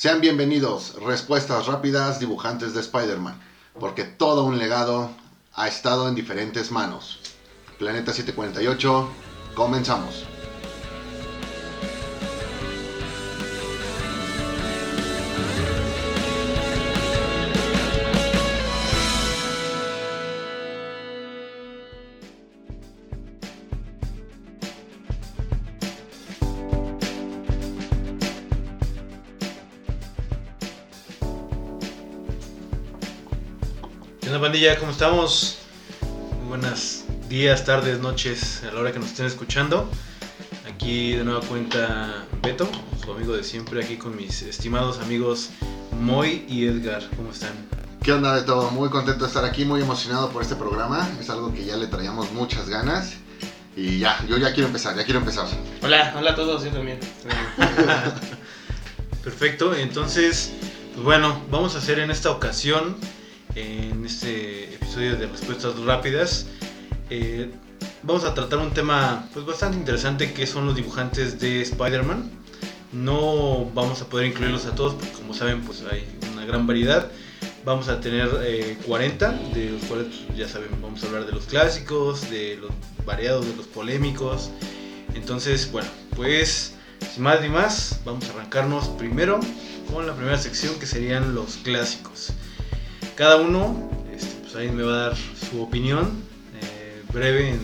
[0.00, 3.38] Sean bienvenidos, respuestas rápidas, dibujantes de Spider-Man,
[3.78, 5.10] porque todo un legado
[5.52, 7.20] ha estado en diferentes manos.
[7.78, 9.10] Planeta 748,
[9.54, 10.24] comenzamos.
[34.60, 34.78] Pandilla?
[34.78, 35.58] ¿Cómo estamos?
[36.38, 39.88] Muy buenas días, tardes, noches, a la hora que nos estén escuchando.
[40.70, 42.68] Aquí de nueva cuenta Beto,
[43.02, 45.48] su amigo de siempre, aquí con mis estimados amigos
[45.98, 47.02] Moy y Edgar.
[47.16, 47.52] ¿Cómo están?
[48.02, 48.70] ¿Qué onda de todo?
[48.70, 51.08] Muy contento de estar aquí, muy emocionado por este programa.
[51.18, 53.14] Es algo que ya le traíamos muchas ganas.
[53.76, 55.46] Y ya, yo ya quiero empezar, ya quiero empezar.
[55.80, 57.00] Hola, hola a todos, yo también.
[59.24, 60.52] Perfecto, entonces,
[60.92, 62.96] pues bueno, vamos a hacer en esta ocasión,
[63.54, 66.46] en este episodio de respuestas rápidas,
[67.10, 67.50] eh,
[68.02, 72.28] vamos a tratar un tema pues bastante interesante que son los dibujantes de Spider-Man.
[72.92, 77.08] No vamos a poder incluirlos a todos, porque como saben, pues hay una gran variedad.
[77.64, 81.32] Vamos a tener eh, 40, de los cuales pues, ya saben, vamos a hablar de
[81.32, 82.72] los clásicos, de los
[83.06, 84.50] variados, de los polémicos.
[85.14, 86.74] Entonces, bueno, pues
[87.14, 89.38] sin más ni más, vamos a arrancarnos primero
[89.92, 92.32] con la primera sección que serían los clásicos.
[93.14, 93.99] Cada uno,
[94.52, 96.22] pues me va a dar su opinión,
[96.60, 97.60] eh, breve, en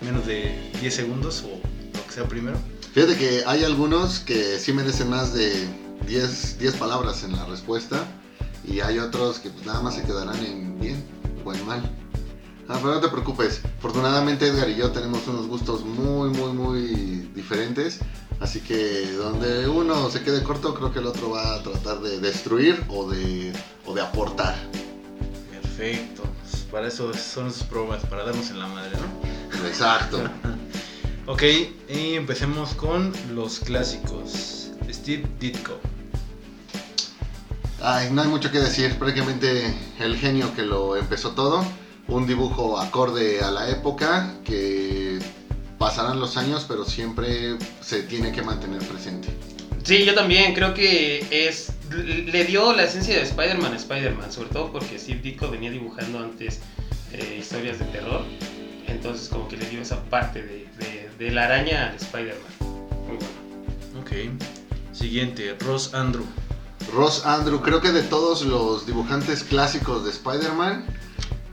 [0.00, 1.48] menos de 10 segundos o
[1.96, 2.58] lo que sea primero.
[2.92, 5.68] Fíjate que hay algunos que sí merecen más de
[6.06, 8.04] 10, 10 palabras en la respuesta.
[8.64, 11.04] Y hay otros que pues, nada más se quedarán en bien
[11.44, 11.82] o en mal.
[12.68, 13.60] Ah, pero no te preocupes.
[13.78, 16.86] Afortunadamente Edgar y yo tenemos unos gustos muy, muy, muy
[17.34, 17.98] diferentes.
[18.38, 22.20] Así que donde uno se quede corto, creo que el otro va a tratar de
[22.20, 23.52] destruir o de,
[23.86, 24.54] o de aportar.
[25.76, 29.66] Perfecto, pues para eso son sus pruebas, para darnos en la madre, ¿no?
[29.66, 30.22] Exacto.
[31.24, 31.44] Ok,
[31.88, 34.72] y empecemos con los clásicos.
[34.90, 35.78] Steve Ditko.
[37.80, 38.98] Ay, no hay mucho que decir.
[38.98, 41.64] Prácticamente el genio que lo empezó todo.
[42.08, 45.20] Un dibujo acorde a la época que
[45.78, 49.28] pasarán los años, pero siempre se tiene que mantener presente.
[49.84, 54.48] Sí, yo también creo que es le dio la esencia de Spider-Man a Spider-Man, sobre
[54.48, 56.60] todo porque Steve Ditko venía dibujando antes
[57.12, 58.22] eh, historias de terror,
[58.86, 62.70] entonces como que le dio esa parte de, de- de la araña al Spider-Man.
[63.06, 64.00] Muy bueno.
[64.00, 64.94] Ok.
[64.94, 66.24] Siguiente, Ross Andrew.
[66.94, 70.86] Ross Andrew, creo que de todos los dibujantes clásicos de Spider-Man,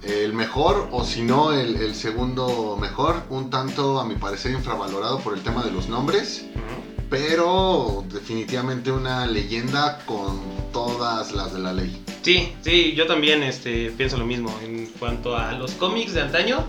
[0.03, 5.19] el mejor, o si no, el, el segundo mejor, un tanto a mi parecer infravalorado
[5.19, 6.98] por el tema de los nombres, Ujú.
[7.09, 10.39] Pero definitivamente una leyenda con
[10.71, 12.03] todas las de la ley.
[12.21, 14.55] Sí, sí, yo también este, pienso lo mismo.
[14.63, 16.65] En cuanto a los cómics de antaño,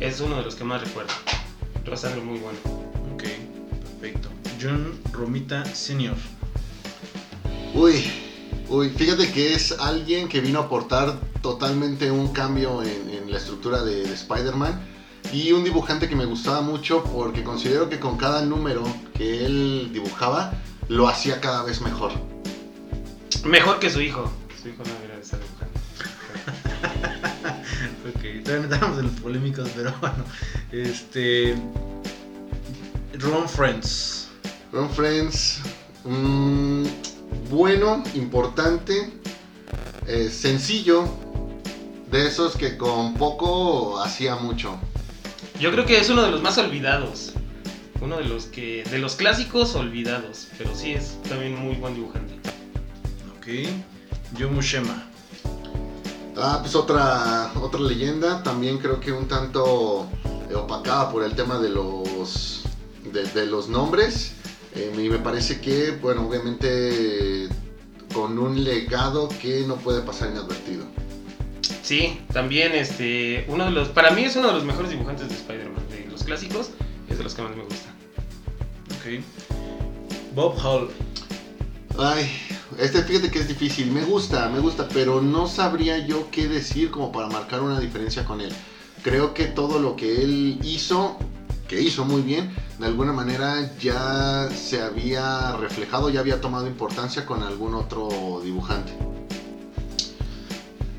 [0.00, 1.12] es uno de los que más recuerdo.
[1.84, 2.58] Rosandro muy bueno.
[3.14, 3.24] Ok,
[4.00, 4.28] perfecto.
[4.60, 6.16] John Romita Sr.
[7.74, 8.04] Uy,
[8.68, 13.38] uy, fíjate que es alguien que vino a aportar totalmente un cambio en, en la
[13.38, 14.95] estructura de, de Spider-Man
[15.32, 18.82] y un dibujante que me gustaba mucho porque considero que con cada número
[19.14, 20.52] que él dibujaba
[20.88, 22.12] lo hacía cada vez mejor.
[23.44, 24.30] Mejor que su hijo.
[24.60, 25.80] Su hijo no debería de estar dibujando.
[28.06, 30.24] Ok, todavía no estamos en los polémicos, pero bueno.
[30.70, 31.56] Este.
[33.14, 34.28] Ron Friends.
[34.72, 35.60] Ron Friends,
[36.04, 36.84] mm,
[37.50, 39.12] bueno, importante,
[40.06, 41.04] eh, sencillo,
[42.10, 44.78] de esos que con poco hacía mucho.
[45.58, 47.32] Yo creo que es uno de los más olvidados.
[48.00, 48.84] Uno de los que.
[48.90, 50.48] de los clásicos olvidados.
[50.58, 52.34] Pero sí es también muy buen dibujante.
[53.36, 53.68] Ok.
[54.38, 55.10] Joe Mushema.
[56.36, 60.06] Ah, pues otra, otra leyenda, también creo que un tanto
[60.50, 62.64] eh, opacada por el tema de los,
[63.10, 64.32] de, de los nombres.
[64.74, 67.48] Eh, y me parece que, bueno, obviamente
[68.12, 70.84] con un legado que no puede pasar inadvertido.
[71.86, 73.46] Sí, también este.
[73.46, 73.90] Uno de los.
[73.90, 75.88] Para mí es uno de los mejores dibujantes de Spider-Man.
[75.88, 76.70] De los clásicos,
[77.08, 77.88] es de los que más me gusta.
[78.96, 79.22] Ok.
[80.34, 80.90] Bob Hall.
[81.96, 82.28] Ay,
[82.80, 86.90] este fíjate que es difícil, me gusta, me gusta, pero no sabría yo qué decir
[86.90, 88.52] como para marcar una diferencia con él.
[89.04, 91.16] Creo que todo lo que él hizo,
[91.68, 97.24] que hizo muy bien, de alguna manera ya se había reflejado, ya había tomado importancia
[97.24, 98.92] con algún otro dibujante.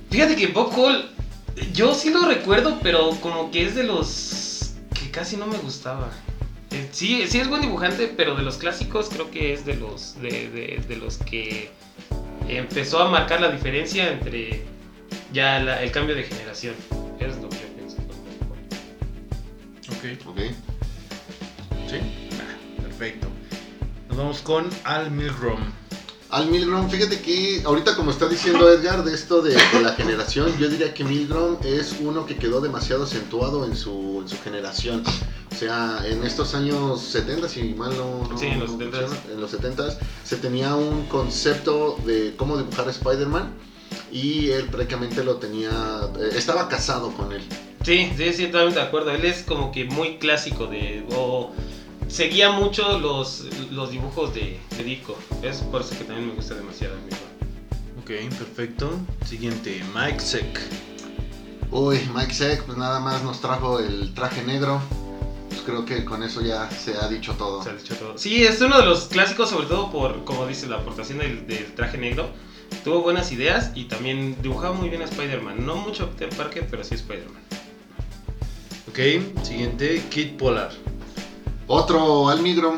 [0.10, 1.10] Fíjate que Bob Hall,
[1.74, 6.12] yo sí lo recuerdo, pero como que es de los que casi no me gustaba.
[6.72, 10.20] Eh, Sí, sí es buen dibujante, pero de los clásicos creo que es de los
[10.22, 11.70] de, de- de los que
[12.48, 14.64] empezó a marcar la diferencia entre
[15.34, 16.76] ya la- el cambio de generación.
[17.20, 17.98] Es lo que yo pienso.
[19.90, 20.40] Ok, Ok.
[21.90, 21.98] sí.
[22.40, 23.28] Ah, perfecto.
[24.10, 25.60] Nos vamos con Al Milgrom.
[26.30, 30.52] Al Milgrom, fíjate que ahorita como está diciendo Edgar de esto de, de la generación,
[30.60, 35.04] yo diría que Milgrom es uno que quedó demasiado acentuado en su, en su generación.
[35.50, 38.28] O sea, en estos años 70, si mal no...
[38.30, 38.82] no- Sí, en los no 70s.
[38.92, 43.54] funciona, en los 70s se tenía un concepto de cómo dibujar a Spider-Man
[44.12, 45.70] y él prácticamente lo tenía...
[46.20, 47.42] eh, estaba casado con él.
[47.86, 49.12] Sí, sí, sí, totalmente de acuerdo.
[49.12, 51.06] Él es como que muy clásico de...
[51.16, 51.52] o
[52.08, 55.18] seguía mucho los, los dibujos de, de Dico.
[55.44, 57.20] Es por eso que también me gusta demasiado el mismo.
[58.00, 58.92] Ok, perfecto.
[59.26, 60.60] Siguiente, Mike Seck.
[61.72, 64.82] Uy, Mike Seck, pues nada más nos trajo el traje negro.
[65.50, 67.62] Pues creo que con eso ya se ha dicho todo.
[67.62, 68.18] Se ha dicho todo.
[68.18, 71.74] Sí, es uno de los clásicos, sobre todo por, como dice, la aportación del, del
[71.76, 72.30] traje negro.
[72.84, 75.66] Tuvo buenas ideas y también dibujaba muy bien a Spider-Man.
[75.66, 77.42] No mucho Peter Parker, pero sí a Spider-Man.
[78.90, 80.72] Ok, siguiente, Kid Polar.
[81.68, 82.78] Otro Almigrom,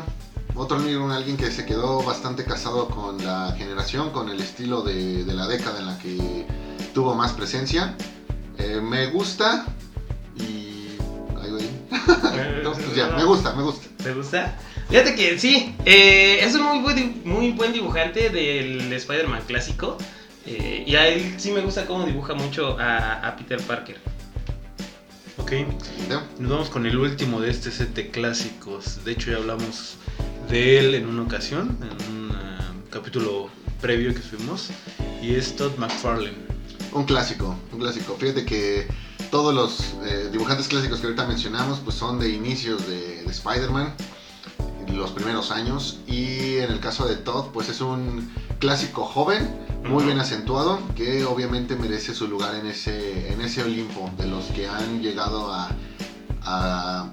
[0.56, 5.24] otro Almigrom, alguien que se quedó bastante casado con la generación, con el estilo de,
[5.24, 6.46] de la década en la que
[6.92, 7.94] tuvo más presencia.
[8.58, 9.64] Eh, me gusta
[10.36, 10.96] y...
[11.40, 11.68] Ahí voy.
[12.62, 13.86] No, pues ya, me gusta, me gusta.
[14.02, 14.58] ¿Te gusta?
[14.88, 19.96] Fíjate que sí, eh, es un muy buen, di- muy buen dibujante del Spider-Man clásico.
[20.46, 23.98] eh, y a él sí me gusta cómo dibuja mucho a, a Peter Parker.
[25.50, 25.56] Ok,
[26.38, 29.04] nos vamos con el último de este set de clásicos.
[29.04, 29.96] De hecho, ya hablamos
[30.48, 33.50] de él en una ocasión, en un ah, capítulo
[33.80, 34.68] previo que subimos.
[35.20, 36.36] Y es Todd McFarlane.
[36.92, 38.16] Un clásico, un clásico.
[38.16, 38.86] Fíjate que
[39.32, 43.92] todos los eh, dibujantes clásicos que ahorita mencionamos pues son de inicios de, de Spider-Man,
[44.94, 45.98] los primeros años.
[46.06, 48.30] Y en el caso de Todd pues es un
[48.60, 49.48] clásico joven,
[49.88, 54.44] muy bien acentuado, que obviamente merece su lugar en ese, en ese Olimpo de los
[54.46, 55.70] que han llegado a,
[56.42, 57.10] a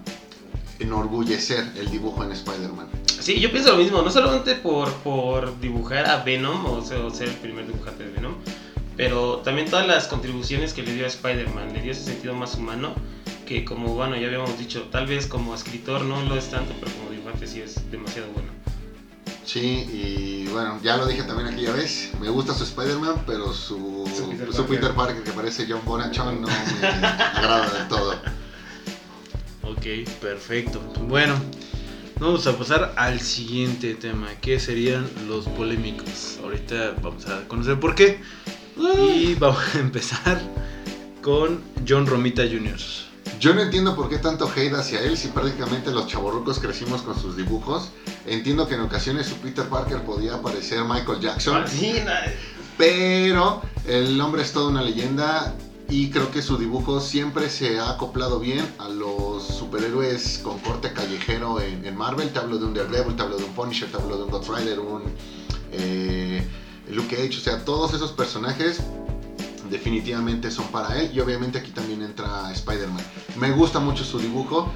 [0.80, 2.88] enorgullecer el dibujo en Spider-Man.
[3.20, 7.10] Sí, yo pienso lo mismo, no solamente por, por dibujar a Venom, o sea, o
[7.10, 8.36] ser el primer dibujante de Venom,
[8.96, 12.56] pero también todas las contribuciones que le dio a Spider-Man, le dio ese sentido más
[12.56, 12.94] humano,
[13.46, 16.92] que como, bueno, ya habíamos dicho, tal vez como escritor no lo es tanto, pero
[16.98, 18.50] como dibujante sí es demasiado bueno.
[19.48, 24.04] Sí, y bueno, ya lo dije también aquella vez, me gusta su Spider-Man, pero su,
[24.14, 24.96] Su Peter su Peter, Parker.
[24.96, 28.12] Parker que parece John Bonachon no me agrada del todo.
[29.64, 29.86] Ok,
[30.20, 30.82] perfecto.
[31.08, 31.36] Bueno,
[32.20, 36.40] vamos a pasar al siguiente tema, que serían los polémicos.
[36.44, 38.20] Ahorita vamos a conocer por qué.
[38.76, 40.42] Y vamos a empezar
[41.22, 43.07] con John Romita Jr.
[43.40, 47.20] Yo no entiendo por qué tanto hate hacia él si prácticamente los chavorrucos crecimos con
[47.20, 47.90] sus dibujos.
[48.26, 51.64] Entiendo que en ocasiones su Peter Parker podía parecer Michael Jackson,
[52.78, 55.54] pero el hombre es toda una leyenda
[55.88, 60.92] y creo que su dibujo siempre se ha acoplado bien a los superhéroes con corte
[60.92, 62.30] callejero en, en Marvel.
[62.30, 64.50] Te hablo de un Daredevil, te hablo de un Punisher, te hablo de un Ghost
[64.50, 65.04] Rider, un
[65.72, 66.46] eh,
[66.90, 68.82] Luke Cage, o sea, todos esos personajes
[69.70, 73.04] definitivamente son para él y obviamente aquí también entra Spider-Man.
[73.38, 74.72] Me gusta mucho su dibujo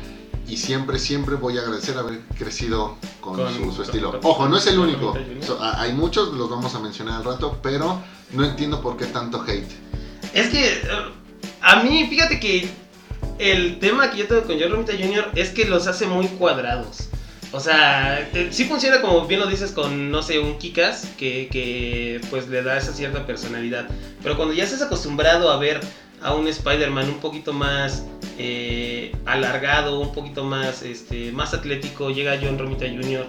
[0.48, 4.12] y siempre, siempre voy a agradecer haber crecido con, Con- su, su con- estilo.
[4.12, 5.16] con- Ojo, no es el único.
[5.46, 8.02] So, a- hay muchos, los vamos a mencionar al rato, pero
[8.34, 9.72] no entiendo por qué tanto hate.
[10.34, 10.82] Es que eh,
[11.62, 12.70] a mí, fíjate que
[13.40, 15.32] el tema que yo tengo con John Romita Jr.
[15.36, 17.08] es que los hace muy cuadrados.
[17.54, 22.22] O sea, sí funciona como bien lo dices con, no sé, un Kikas que, que
[22.30, 23.88] pues le da esa cierta personalidad.
[24.24, 25.82] Pero cuando ya estás acostumbrado a ver
[26.22, 28.06] a un Spider-Man un poquito más
[28.38, 33.26] eh, alargado, un poquito más, este, más atlético, llega John Romita Jr.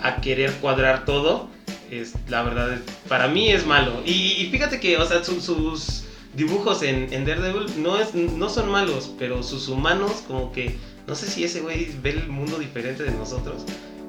[0.00, 1.48] a querer cuadrar todo,
[1.90, 2.78] es, la verdad,
[3.08, 4.02] para mí es malo.
[4.06, 6.04] Y, fíjate que, o sea, su- sus
[6.34, 11.14] dibujos en, en Daredevil no, es, no son malos, pero sus humanos como que, no
[11.14, 13.62] sé si ese güey ve el mundo diferente de nosotros,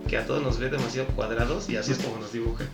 [0.08, 2.66] que a todos nos ve demasiado cuadrados y así es como nos dibuja.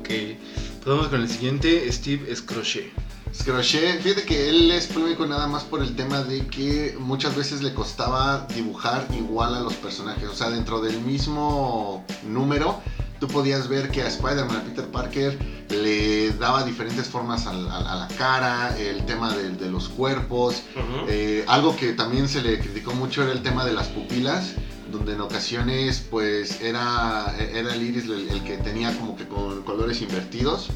[0.00, 2.90] Ok, pues vamos con el siguiente, Steve Scrochet.
[3.34, 7.62] Scrochet, fíjate que él es polémico nada más por el tema de que muchas veces
[7.62, 10.28] le costaba dibujar igual a los personajes.
[10.28, 12.80] O sea, dentro del mismo número,
[13.18, 15.38] tú podías ver que a Spider-Man, a Peter Parker,
[15.70, 20.62] le daba diferentes formas a, la cara, el tema de, de los cuerpos.
[21.08, 24.54] Eh, algo que también se le criticó mucho era el tema de las pupilas,
[24.90, 29.62] donde en ocasiones pues era, era el iris el, el que tenía como que con
[29.62, 30.68] colores invertidos.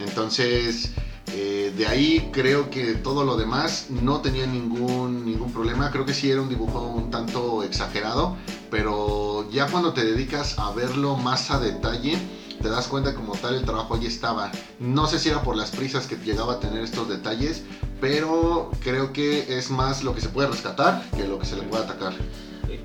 [0.00, 0.90] Entonces,
[1.28, 5.90] eh, de ahí creo que todo lo demás no tenía ningún, ningún problema.
[5.90, 8.36] Creo que sí era un dibujo un tanto exagerado,
[8.70, 12.18] pero ya cuando te dedicas a verlo más a detalle,
[12.62, 14.50] te das cuenta como tal el trabajo ahí estaba.
[14.78, 17.62] No sé si era por las prisas que llegaba a tener estos detalles,
[18.00, 21.62] pero creo que es más lo que se puede rescatar que lo que se le
[21.62, 22.14] puede atacar.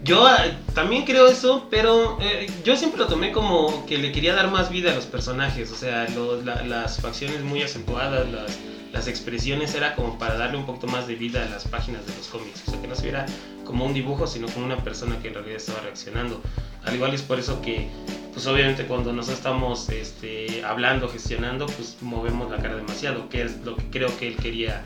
[0.04, 4.34] Yo eh, también creo eso, pero eh, yo siempre lo tomé como que le quería
[4.34, 6.08] dar más vida a los personajes, o sea,
[6.44, 8.58] la- las facciones muy acentuadas, las,
[8.92, 12.16] las expresiones era como para darle un poquito más de vida a las páginas de
[12.16, 13.26] los cómics, o sea, que no se viera
[13.64, 16.42] como un dibujo, sino como una persona que en realidad estaba reaccionando.
[16.84, 17.88] Al igual es por eso que,
[18.34, 23.58] pues obviamente cuando nos estamos este, hablando, gestionando, pues movemos la cara demasiado, que es
[23.64, 24.84] lo que creo que él quería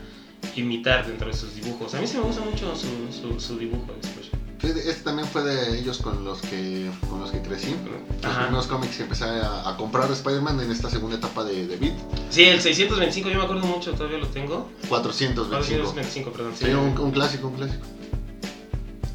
[0.54, 1.94] imitar dentro de sus dibujos.
[1.94, 4.25] A mí sí me gusta mucho su, su, su dibujo de Splash.
[4.25, 4.25] Sí,
[4.62, 7.74] Este también fue de ellos con los que, con los que crecí.
[8.22, 8.42] Los Ajá.
[8.44, 11.76] primeros cómics que empecé a, a comprar de Spider-Man en esta segunda etapa de, de
[11.76, 11.94] Beat.
[12.30, 14.70] Sí, el 625 yo me acuerdo mucho, todavía lo tengo.
[14.88, 15.50] 425.
[15.50, 16.52] 425, perdón.
[16.56, 17.84] Sí, un, un clásico, un clásico.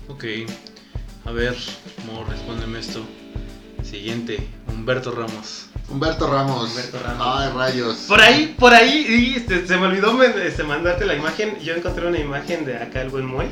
[0.10, 0.24] Ok.
[1.26, 1.56] A ver,
[2.06, 3.02] Mo, respóndeme esto.
[3.84, 5.66] Siguiente, Humberto Ramos.
[5.90, 6.70] Humberto Ramos.
[6.70, 7.28] Humberto Ramos.
[7.28, 7.96] Ay, rayos.
[8.08, 11.60] Por ahí, por ahí, y, este, se me olvidó me- este, mandarte la imagen.
[11.60, 13.48] Yo encontré una imagen de acá el buen Moy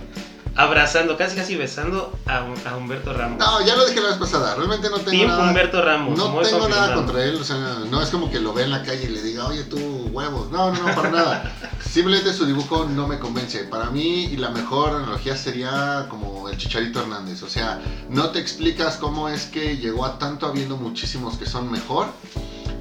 [0.56, 3.40] abrazando, casi casi besando a, a Humberto Ramos.
[3.40, 4.56] No, ya lo dije la vez pasada.
[4.56, 5.48] Realmente no tengo Team nada.
[5.48, 6.18] Humberto Ramos.
[6.18, 8.72] No muy tengo nada contra él, o sea, no es como que lo ve en
[8.72, 9.78] la calle y le diga, oye tú,
[10.12, 10.52] huevos.
[10.52, 11.56] No, no, no, para nada.
[11.80, 13.64] Simplemente su dibujo no me convence.
[13.64, 17.44] Para mí, y la mejor analogía sería como el Chicharito Hernández.
[17.44, 21.72] O sea, no te explicas cómo es que llegó a tanto habiendo muchísimos que son
[21.72, 22.08] mejor,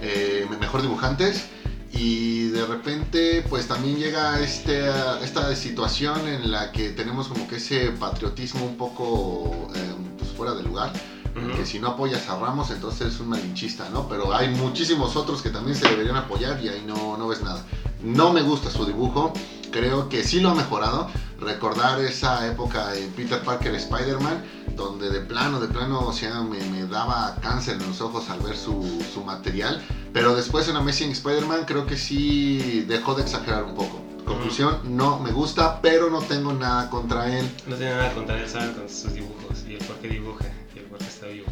[0.01, 1.47] eh, mejor dibujantes.
[1.93, 4.89] Y de repente, pues también llega este,
[5.23, 10.55] esta situación en la que tenemos como que ese patriotismo un poco eh, pues, fuera
[10.55, 10.93] de lugar
[11.37, 11.57] Ujú.
[11.57, 14.09] que si no apoyas a Ramos entonces es un malinchista, ¿no?
[14.09, 17.65] Pero hay muchísimos otros que también se deberían apoyar y ahí no, no ves nada.
[18.03, 19.33] No me gusta su dibujo,
[19.71, 21.09] creo que sí lo ha mejorado.
[21.41, 24.45] Recordar esa época en Peter Parker Spider-Man,
[24.79, 28.41] donde de plano, de plano, o sea, me, me daba cáncer en los ojos al
[28.41, 29.85] ver su, su material.
[30.15, 34.01] Pero después en Amazing Spider-Man creo que sí dejó de exagerar un poco.
[34.25, 37.51] Conclusión, no me gusta, pero no tengo nada contra él.
[37.67, 40.45] No tiene nada contra él, saben con sus dibujos y el por qué dibuja
[40.75, 41.47] y el por qué está vivo.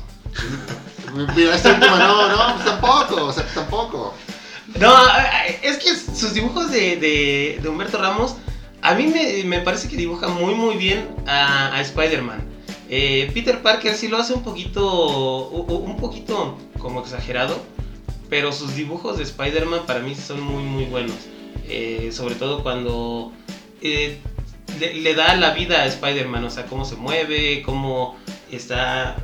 [1.37, 4.15] Mira, esta última no, no, pues tampoco, o sea, tampoco.
[4.79, 4.95] No,
[5.63, 8.35] es que sus dibujos de, de- de Humberto Ramos,
[8.83, 12.45] a mí me, me parece que dibuja muy muy bien a, a Spider-Man.
[12.89, 17.61] Eh, Peter Parker sí lo hace un poquito, un poquito como exagerado,
[18.29, 21.17] pero sus dibujos de Spider-Man para mí son muy muy buenos.
[21.69, 23.33] Eh, sobre todo cuando
[23.83, 24.19] eh,
[24.79, 28.17] le, da la vida a Spider-Man, o sea, cómo se mueve, cómo
[28.53, 29.17] está,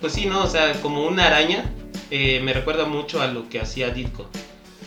[0.00, 0.44] pues sí, ¿no?
[0.44, 1.72] O sea, como una araña,
[2.10, 4.26] me recuerda mucho a lo que hacía Ditko.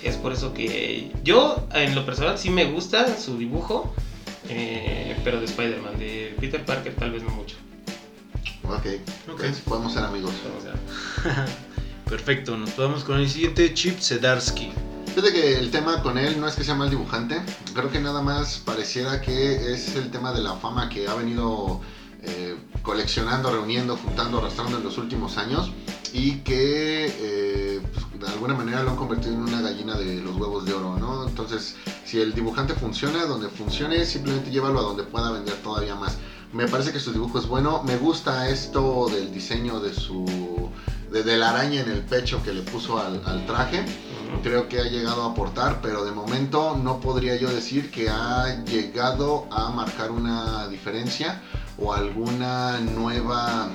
[0.03, 3.91] Es por eso que yo, en lo personal, sí me gusta su dibujo,
[5.23, 7.55] pero de Spider-Man, de Peter Parker tal vez no mucho.
[8.69, 8.85] Ok,
[9.31, 9.37] Ok.
[9.39, 10.31] pues podemos ser amigos.
[12.09, 14.71] Perfecto, nos vamos con el siguiente, Chip Sedarsky.
[15.07, 17.41] Fíjate que el tema con él no es que sea mal dibujante,
[17.73, 21.79] creo que nada más pareciera que es el tema de la fama que ha venido
[22.21, 25.71] eh, coleccionando, reuniendo, juntando, arrastrando en los últimos años
[26.11, 30.35] y que eh, pues, de alguna manera lo han convertido en una gallina de los
[30.35, 31.27] huevos de oro, ¿no?
[31.27, 36.17] Entonces, si el dibujante funciona, donde funcione, simplemente llévalo a donde pueda vender todavía más.
[36.55, 40.71] Me parece que su dibujo es bueno, me gusta esto del diseño de su...
[41.11, 43.83] De, de la araña en el pecho que le puso al- al traje.
[44.41, 48.63] Creo que ha llegado a aportar, pero de momento no podría yo decir que ha
[48.63, 51.41] llegado a marcar una diferencia
[51.77, 53.69] o alguna nueva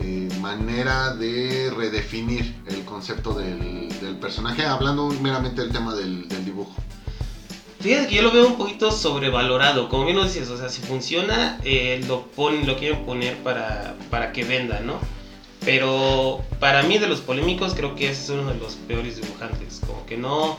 [0.00, 6.44] eh, manera de redefinir el concepto del, del personaje, hablando meramente del tema del, del
[6.44, 6.74] dibujo.
[7.80, 10.82] Fíjate que yo lo veo un poquito sobrevalorado, como bien lo dices, o sea, si
[10.82, 12.28] funciona, eh, lo,
[12.66, 14.98] lo quieren poner para, para que venda, ¿no?
[15.64, 20.04] Pero para mí de los polémicos creo que es uno de los peores dibujantes, como
[20.06, 20.58] que no,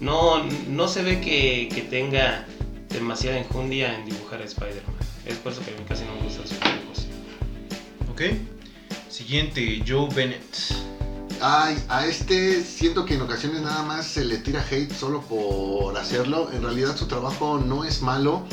[0.00, 2.46] no, no se ve que, que tenga
[2.88, 4.96] demasiada enjundia en dibujar a Spider-Man.
[5.24, 7.06] Es por eso que a mí casi no me gustan sus dibujos.
[8.10, 8.22] Ok.
[9.08, 10.95] Siguiente, Joe Bennett.
[11.40, 15.96] Ay, a este siento que en ocasiones nada más se le tira hate solo por
[15.98, 16.50] hacerlo.
[16.52, 18.44] En realidad su trabajo no es malo.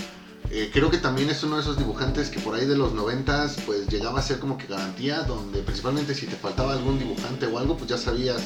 [0.51, 3.55] Eh, creo que también es uno de esos dibujantes que por ahí de los noventas
[3.65, 7.57] pues llegaba a ser como que garantía, donde principalmente si te faltaba algún dibujante o
[7.57, 8.41] algo, pues ya sabías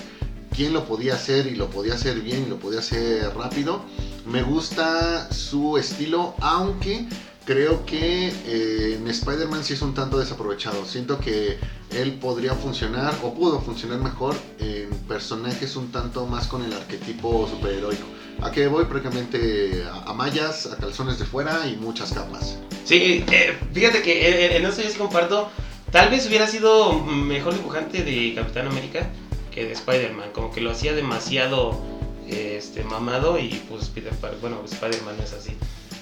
[0.56, 3.82] quién lo podía hacer y lo podía hacer bien y lo podía hacer rápido.
[4.28, 7.08] Me gusta su estilo, aunque
[7.48, 10.86] creo que eh, en Spider-Man sí es un tanto desaprovechado.
[10.86, 11.58] Siento que
[11.92, 17.48] él podría funcionar o pudo funcionar mejor en personajes un tanto más con el arquetipo
[17.50, 18.06] superheroico.
[18.42, 18.84] ¿A qué voy?
[18.84, 22.60] Prácticamente a, a mallas, a calzones de fuera y muchas capas.
[22.84, 25.50] Sí, eh, fíjate que eh, en eso yo sí comparto.
[25.90, 29.10] Tal vez hubiera sido mejor dibujante de Capitán América
[29.52, 31.82] que de Spider-Man, como que lo hacía demasiado
[32.28, 35.54] este, mamado y pues Peter Parker, bueno, Spider-Man no es así.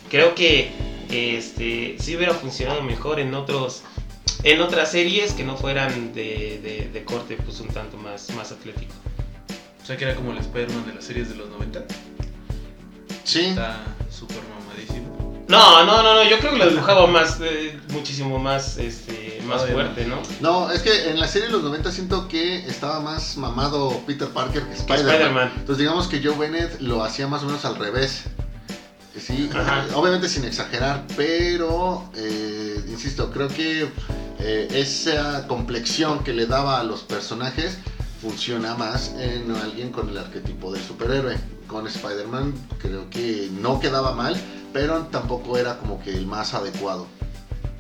[0.10, 3.84] Creo que este, sí hubiera funcionado mejor en otros
[4.44, 8.52] en otras series que no fueran de, de, de corte pues un tanto más, más
[8.52, 8.94] atlético.
[9.82, 11.84] O sea que era como el Spider-Man de las series de los 90.
[13.24, 15.44] Sí, Está súper mamadísimo.
[15.48, 19.66] No, no, no, no, yo creo que lo dibujaba más, eh, muchísimo más, este, más
[19.66, 20.22] fuerte, ¿no?
[20.42, 24.28] no, es que en la serie de los 90 siento que estaba más mamado Peter
[24.28, 25.12] Parker que Spider-Man.
[25.14, 25.52] Spider-Man.
[25.56, 28.26] Entonces digamos que Joe Bennett lo hacía más o menos al revés.
[29.20, 29.86] Sí, Ajá.
[29.96, 33.88] obviamente sin exagerar, pero eh, insisto, creo que
[34.40, 37.78] eh, esa complexión que le daba a los personajes
[38.22, 41.38] funciona más en alguien con el arquetipo del superhéroe.
[41.68, 44.36] Con Spider-Man creo que no quedaba mal,
[44.74, 47.08] pero tampoco era como que el más adecuado.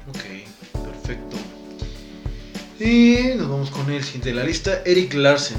[0.09, 1.35] Ok, perfecto.
[2.79, 5.57] Y nos vamos con el siguiente de la lista, Eric Larsen.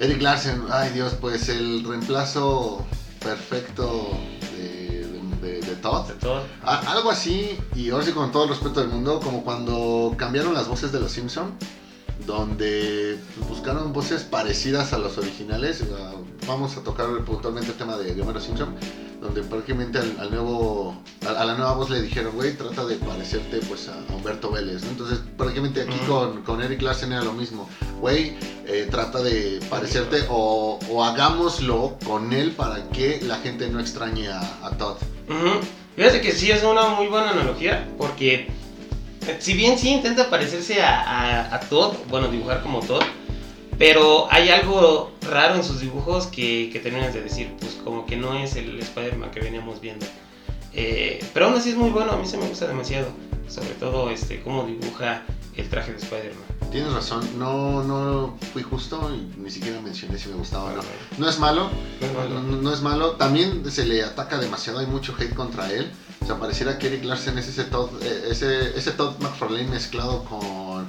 [0.00, 2.84] Eric Larsen, ay Dios, pues el reemplazo
[3.20, 4.10] perfecto
[6.08, 6.42] de- Todd.
[6.64, 10.54] A- algo así, y ahora sí con todo el respeto del mundo, como cuando cambiaron
[10.54, 11.52] las voces de los Simpson,
[12.26, 15.82] donde buscaron voces parecidas a los originales.
[16.46, 18.74] Vamos a tocar puntualmente el tema de, de Homero Simpson,
[19.20, 22.96] donde prácticamente al, al nuevo, a, a la nueva voz le dijeron, güey, trata de
[22.96, 24.90] parecerte pues a, a Humberto Vélez, ¿no?
[24.90, 26.12] Entonces prácticamente aquí Ujú.
[26.12, 27.68] con, con Eric Larsen era lo mismo,
[28.00, 33.78] güey, eh, trata de parecerte o, o hagámoslo con él para que la gente no
[33.78, 34.96] extrañe a, a Todd.
[35.28, 35.60] Ujú.
[35.94, 38.48] Fíjate que sí es una muy buena analogía, porque
[39.38, 43.02] si bien sí intenta parecerse a, a Todd, bueno, dibujar como Todd,
[43.78, 48.16] pero hay algo raro en sus dibujos que, que terminas de decir, pues como que
[48.16, 50.06] no es el Spider-Man que veníamos viendo.
[50.74, 53.08] Eh, pero aún así es muy bueno, a mí se me gusta demasiado,
[53.48, 55.22] sobre todo este cómo dibuja
[55.56, 56.70] el traje de Spider-Man.
[56.70, 60.82] Tienes razón, no, no fui justo y ni siquiera mencioné si me gustaba o no.
[61.18, 61.68] No es malo,
[62.00, 62.40] No es malo.
[62.40, 63.10] no, no es malo.
[63.12, 65.90] También se le ataca demasiado, hay mucho hate contra él.
[66.22, 70.24] O sea, pareciera que Eric Larsen es ese Todd, eh, ese, ese Todd McFarlane mezclado
[70.24, 70.86] con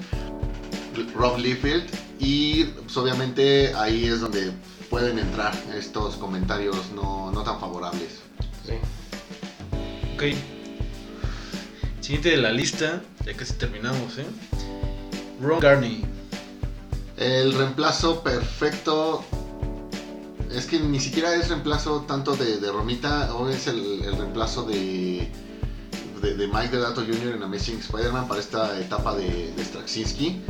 [1.16, 1.90] Rob Liefeld.
[2.24, 4.54] Y pues, obviamente ahí es donde
[4.90, 8.22] pueden entrar estos comentarios no, no tan favorables.
[8.66, 8.74] Sí.
[10.16, 10.24] Ok.
[12.00, 14.26] Siguiente de la lista, ya casi terminamos, ¿eh?
[15.42, 16.06] Ron Garney.
[17.18, 19.24] El reemplazo perfecto.
[20.50, 24.64] Es que ni siquiera es reemplazo tanto de, de Romita, o es el, el reemplazo
[24.64, 25.30] de,
[26.22, 27.36] de, de Mike Dedato Jr.
[27.36, 30.42] en Amazing Spider-Man para esta etapa de, de Straczynski.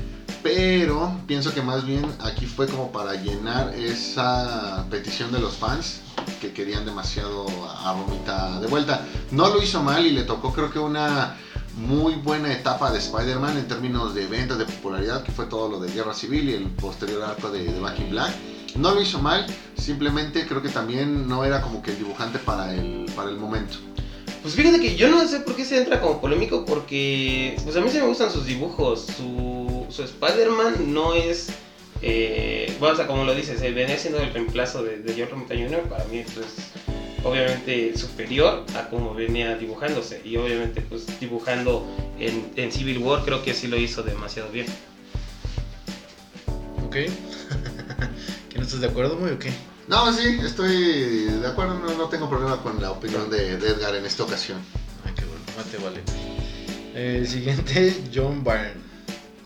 [0.43, 6.01] Pero pienso que más bien aquí fue como para llenar esa petición de los fans
[6.41, 7.45] que querían demasiado
[7.79, 9.05] a Romita de vuelta.
[9.31, 11.37] No lo hizo mal y le tocó creo que una
[11.77, 15.79] muy buena etapa de Spider-Man en términos de ventas, de popularidad, que fue todo lo
[15.79, 18.33] de Guerra Civil y el posterior arco de, de Back in Black.
[18.75, 19.45] No lo hizo mal,
[19.77, 23.77] simplemente creo que también no era como que el dibujante para el, para el momento.
[24.41, 27.79] Pues fíjate que yo no sé por qué se entra como polémico, porque pues a
[27.79, 29.05] mí sí me gustan sus dibujos.
[29.05, 29.52] Su,
[29.93, 31.49] su Spider-Man no es.
[32.01, 35.29] Eh, bueno, o sea, como lo dices, eh, venía siendo el reemplazo de, de John
[35.29, 35.83] Romita Jr.
[35.83, 36.47] Para mí, pues,
[37.23, 40.21] obviamente superior a como venía dibujándose.
[40.25, 41.87] Y obviamente, pues, dibujando
[42.19, 44.65] en, en Civil War, creo que sí lo hizo demasiado bien.
[46.85, 46.95] Ok.
[48.49, 49.51] ¿Que no estás de acuerdo, muy o qué?
[49.87, 53.95] No, sí, estoy de acuerdo, no, no tengo problema con la opinión de, de Edgar
[53.95, 54.59] en esta ocasión.
[55.05, 56.01] Ay, qué bueno, mate vale.
[56.95, 58.92] El siguiente, John Byrne.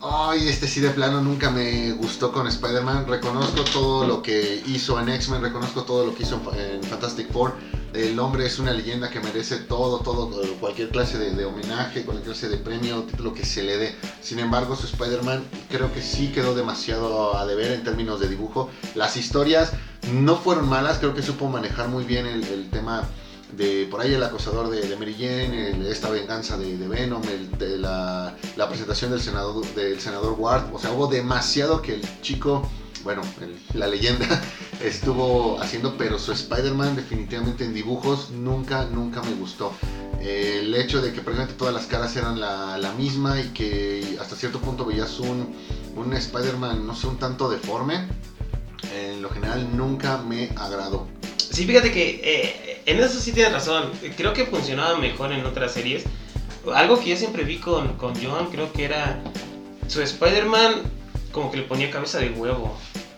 [0.00, 3.08] Ay, este sí de plano nunca me gustó con Spider-Man.
[3.08, 6.82] Reconozco todo lo que hizo en X-Men, reconozco todo lo que hizo en Fa- en
[6.84, 7.54] Fantastic Four.
[7.92, 12.26] El hombre es una leyenda que merece todo, todo, eh, cualquier clase de, homenaje, cualquier
[12.26, 13.96] clase de premio, título que se le dé.
[14.22, 18.70] Sin embargo, su Spider-Man creo que sí quedó demasiado a deber en términos de dibujo.
[18.94, 19.72] Las historias
[20.12, 23.02] no fueron malas, creo que supo manejar muy bien el tema
[23.52, 27.22] de por ahí el acosador de, de Mary Jane, esta venganza de, Venom,
[27.58, 28.34] la,
[28.68, 30.72] presentación del senador, del senador Ward.
[30.72, 32.68] O sea, hubo demasiado que el chico,
[33.04, 33.22] bueno,
[33.74, 34.26] la leyenda
[34.82, 39.72] estuvo haciendo, pero su Spider-Man definitivamente en dibujos nunca, nunca me gustó.
[40.20, 44.36] El hecho de que prácticamente todas las caras eran la, la misma y que hasta
[44.36, 45.54] cierto punto veías un,
[45.96, 48.08] un Spider-Man, no sé, un tanto deforme,
[48.94, 51.06] en lo general nunca me agradó.
[51.58, 53.90] Sí, fíjate que eh, en eso sí tienes razón.
[54.16, 56.04] Creo que funcionaba mejor en otras series.
[56.74, 59.20] Algo que yo siempre vi con, con John, creo que era
[59.88, 60.82] su Spider-Man
[61.32, 62.76] como que le ponía cabeza de huevo.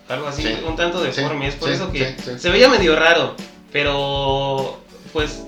[0.09, 0.57] Algo así, Sí.
[0.67, 1.45] un tanto deforme.
[1.45, 2.39] Sí, es por sí, eso que sí, sí.
[2.39, 3.35] se veía medio raro.
[3.71, 4.79] Pero,
[5.13, 5.43] pues,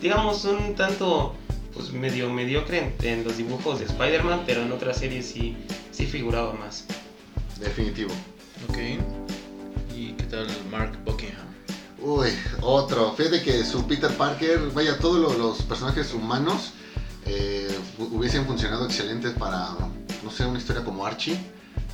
[0.00, 1.34] digamos, un tanto
[1.74, 5.56] pues medio mediocre en, en los dibujos de Spider-Man, pero en otras series sí,
[5.90, 6.84] sí figuraba más.
[7.60, 8.10] Definitivo.
[8.68, 8.78] Ok.
[9.96, 11.51] ¿Y qué tal Mark Buckingham?
[12.02, 12.28] Uy,
[12.62, 13.12] otro.
[13.14, 16.72] Fíjate que su Peter Parker, vaya, todos lo- los, personajes humanos
[17.24, 19.68] eh, hu- hubiesen funcionado excelentes para,
[20.24, 21.38] no sé, una historia como Archie.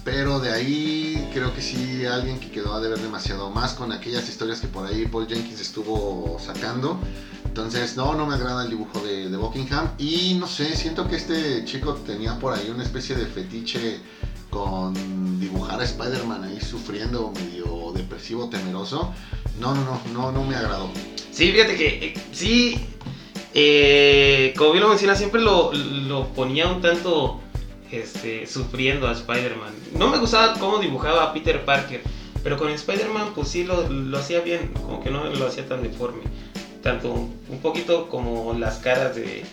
[0.04, 4.26] Pero de ahí creo que sí alguien que quedó a deber demasiado más con aquellas
[4.28, 6.98] historias que por ahí Paul Jenkins estuvo sacando.
[7.44, 9.90] Entonces, no, no me agrada el dibujo de, de Buckingham.
[9.98, 14.00] Y no sé, siento que este chico tenía por ahí una especie de fetiche
[14.48, 14.94] con
[15.38, 19.12] dibujar a Spider-Man ahí sufriendo, medio depresivo, temeroso.
[19.58, 20.90] No, no, no, no, no me agradó.
[21.30, 22.78] Sí, fíjate que eh, sí,
[23.54, 27.40] eh, como bien lo menciona, siempre lo, lo ponía un tanto
[27.90, 29.74] este, sufriendo a Spider-Man.
[29.96, 32.02] No me gustaba cómo dibujaba a Peter Parker,
[32.42, 35.82] pero con Spider-Man pues sí lo, lo hacía bien, como que no lo hacía tan
[35.82, 36.22] deforme.
[36.82, 39.44] Tanto un poquito como las caras de...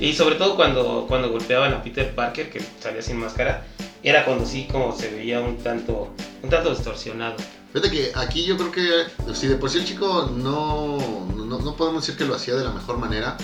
[0.00, 3.64] Y sobre todo cuando, cuando golpeaban a Peter Parker, que salía sin máscara,
[4.02, 7.36] era cuando sí como se veía un tanto, un tanto distorsionado.
[7.72, 10.98] Fíjate que aquí yo creo que si de por sí el chico no,
[11.34, 13.38] no, no podemos decir que lo hacía de la mejor manera,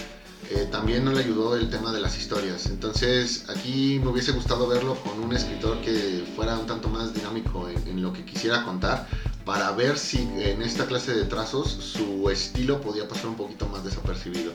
[0.51, 2.67] eh, también no le ayudó el tema de las historias.
[2.67, 7.71] Entonces aquí me hubiese gustado verlo con un escritor que fuera un tanto más dinámico
[7.71, 9.07] en, en lo que quisiera contar
[9.47, 13.83] para ver si en esta clase de trazos su estilo podía pasar un poquito más
[13.83, 14.53] desapercibido.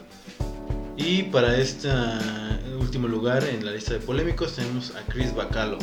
[0.98, 1.90] Y para este
[2.80, 5.80] último lugar en la lista de polémicos tenemos a Chris Bacalo.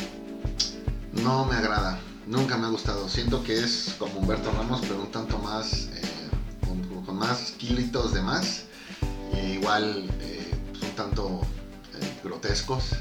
[1.12, 1.98] No me agrada,
[2.31, 3.09] nunca me ha gustado.
[3.09, 6.03] Siento que es como Humberto Ramos, pero un tanto más, eh,
[6.66, 8.64] con, con más kilitos de más.
[9.35, 11.40] E igual, eh, pues un tanto
[11.95, 12.93] eh, grotescos.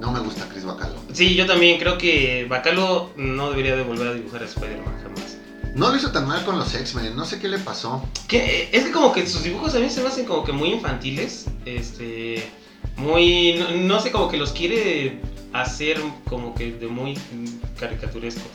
[0.00, 0.96] No me gusta Chris Bacalo.
[1.12, 5.38] Sí, yo también creo que Bacalo no debería de volver a dibujar a Spider-Man jamás.
[5.74, 8.06] No lo hizo tan mal con los X-Men, no sé qué le pasó.
[8.28, 10.70] Que, es que como que sus dibujos a mí se me hacen como que muy
[10.70, 11.46] infantiles.
[11.64, 12.48] Este.
[12.96, 13.54] Muy.
[13.54, 15.20] No, no sé, como que los quiere
[15.54, 17.18] hacer como que de muy
[17.78, 18.50] caricaturescos.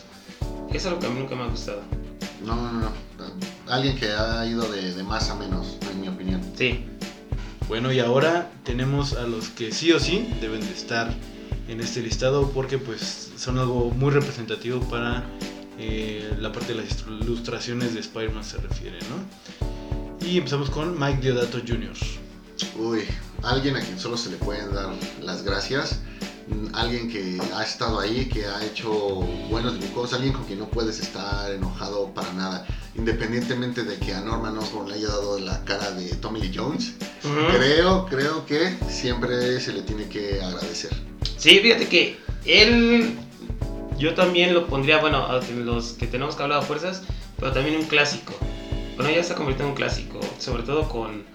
[0.70, 1.82] Eso es algo que a mí nunca me ha gustado.
[2.46, 2.92] No, no, no.
[3.68, 6.42] Alguien que ha ido de, de más a menos, en mi opinión.
[6.56, 6.86] Sí.
[7.68, 11.14] Bueno, y ahora tenemos a los que sí o sí deben de estar
[11.68, 15.24] en este listado porque pues son algo muy representativo para
[15.78, 20.28] eh, la parte de las ilustraciones de Spider-Man se refiere, ¿no?
[20.28, 21.94] Y empezamos con Mike Diodato Jr.
[22.78, 23.04] Uy,
[23.44, 24.90] alguien a quien solo se le pueden dar
[25.22, 26.00] las gracias.
[26.74, 28.92] Alguien que ha estado ahí, que ha hecho
[29.50, 34.22] buenos dibujos, alguien con quien no puedes estar enojado para nada, independientemente de que a
[34.22, 36.94] Norman Osborn le haya dado la cara de Tommy Lee Jones.
[37.22, 40.92] Creo, creo que siempre se le tiene que agradecer.
[41.38, 43.18] Sí, fíjate que él.
[43.98, 47.02] Yo también lo pondría, bueno, a los que tenemos que hablar a fuerzas,
[47.38, 48.34] pero también un clásico.
[48.96, 51.26] Bueno, ya se ha convertido en un clásico, sobre todo con,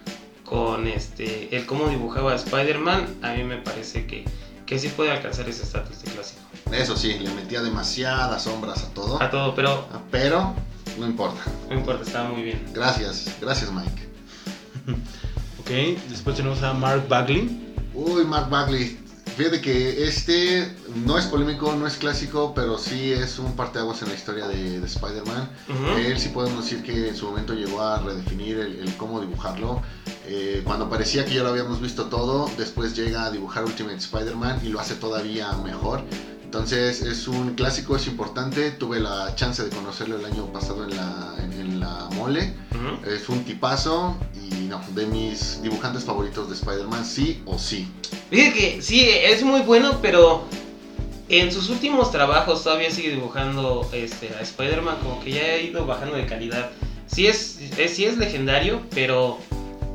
[0.44, 3.16] con este, el cómo dibujaba a Spider-Man.
[3.20, 4.24] A mí me parece que,
[4.66, 6.40] que sí puede alcanzar ese estatus de clásico.
[6.72, 10.54] Eso sí, le metía demasiadas sombras a todo, A todo, pero pero
[10.98, 11.42] no importa.
[11.68, 12.64] no importa, estaba muy bien.
[12.72, 14.08] Gracias, gracias Mike.
[15.60, 15.70] Ok,
[16.08, 17.74] después tenemos a Mark Bagley.
[17.94, 18.98] Uy, Mark Bagley.
[19.36, 20.72] Fíjate que este
[21.04, 24.78] no es polémico, no es clásico, pero sí es un parteaguas en la historia de,
[24.78, 25.50] de Spider-Man.
[25.68, 25.98] Ujú.
[25.98, 29.82] Él sí podemos decir que en su momento llegó a redefinir el, el cómo dibujarlo.
[30.26, 34.60] Eh, cuando parecía que ya lo habíamos visto todo, después llega a dibujar Ultimate Spider-Man
[34.64, 36.02] y lo hace todavía mejor.
[36.44, 38.70] Entonces es un clásico, es importante.
[38.70, 42.54] Tuve la chance de conocerlo el año pasado en la, en- en la mole.
[42.70, 43.10] Ujú.
[43.10, 44.16] Es un tipazo
[44.78, 47.86] no, de mis dibujantes favoritos de Spider-Man, sí o sí.
[48.30, 50.44] Fíjate que sí, es muy bueno, pero
[51.28, 55.86] en sus últimos trabajos todavía sigue dibujando este, a Spider-Man, como que ya ha ido
[55.86, 56.70] bajando de calidad.
[57.06, 59.38] Sí es, es- sí es legendario, pero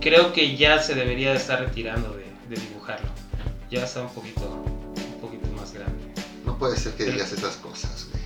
[0.02, 3.10] creo que ya se debería de estar retirando de, de dibujarlo.
[3.70, 6.04] Ya está un poquito, un poquito más grande.
[6.46, 8.24] No puede ser que digas esas cosas, güey.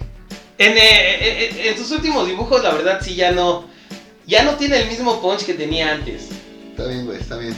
[0.60, 3.66] En, eh, eh, en sus últimos dibujos, la verdad, sí ya no,
[4.26, 6.30] ya no tiene el mismo punch que tenía antes.
[6.74, 7.56] Está bien, güey, está bien.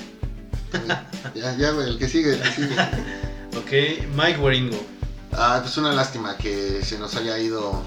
[0.66, 1.36] Está bien.
[1.36, 2.76] ya, ya, güey, el que sigue, el que sigue.
[3.58, 3.72] Ok,
[4.14, 4.78] Mike Waringo.
[5.32, 7.82] Ah, pues una lástima que se nos haya ido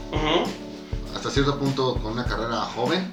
[1.14, 3.12] hasta cierto punto con una carrera joven,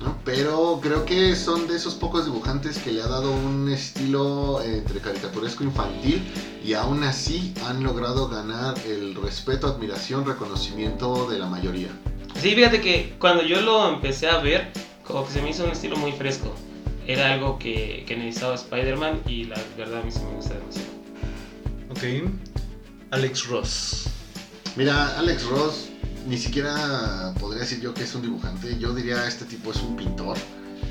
[0.00, 0.16] ¿no?
[0.24, 5.00] pero creo que son de esos pocos dibujantes que le ha dado un estilo entre
[5.00, 6.22] caricaturesco infantil
[6.64, 11.88] y aún así han logrado ganar el respeto, admiración, reconocimiento de la mayoría.
[12.40, 14.70] Sí, fíjate que cuando yo lo empecé a ver,
[15.04, 16.54] como que se me hizo un estilo muy fresco.
[17.08, 20.88] Era algo que, que necesitaba Spider-Man y la verdad a mí sí me gusta demasiado.
[21.90, 22.30] Ok,
[23.10, 24.04] Alex Ross.
[24.76, 25.88] Mira, Alex Ross
[26.26, 29.96] ni siquiera podría decir yo que es un dibujante, yo diría este tipo es un
[29.96, 30.36] pintor.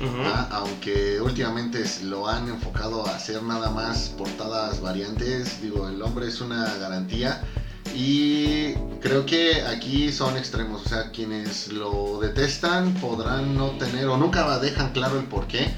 [0.00, 0.22] Ujú.
[0.24, 6.02] Ah, aunque últimamente es- lo han enfocado a hacer nada más portadas variantes, digo, el
[6.02, 7.40] hombre es una garantía
[7.96, 14.16] Y creo que aquí son extremos, o sea, quienes lo detestan podrán no tener o
[14.18, 15.68] nunca dejan claro el por qué,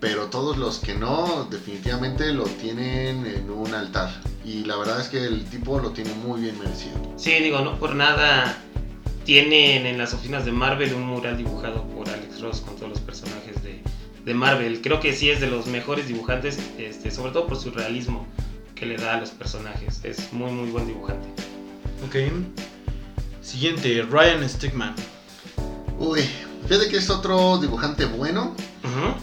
[0.00, 4.10] pero todos los que no definitivamente lo tienen en un altar.
[4.44, 6.96] Y la verdad es que el tipo lo tiene muy bien merecido.
[7.16, 8.56] Sí, digo, no por nada
[9.24, 13.00] tienen en las oficinas de Marvel un mural dibujado por Alex Ross con todos los
[13.00, 13.82] personajes de,
[14.24, 14.80] de Marvel.
[14.80, 18.26] Creo que sí es de los mejores dibujantes, este, sobre todo por su realismo
[18.74, 20.00] que le da a los personajes.
[20.04, 21.28] Es muy, muy buen dibujante.
[22.06, 22.32] Ok.
[23.42, 24.94] Siguiente, Ryan Stickman.
[25.98, 26.20] Uy,
[26.68, 28.54] fíjate que es otro dibujante bueno.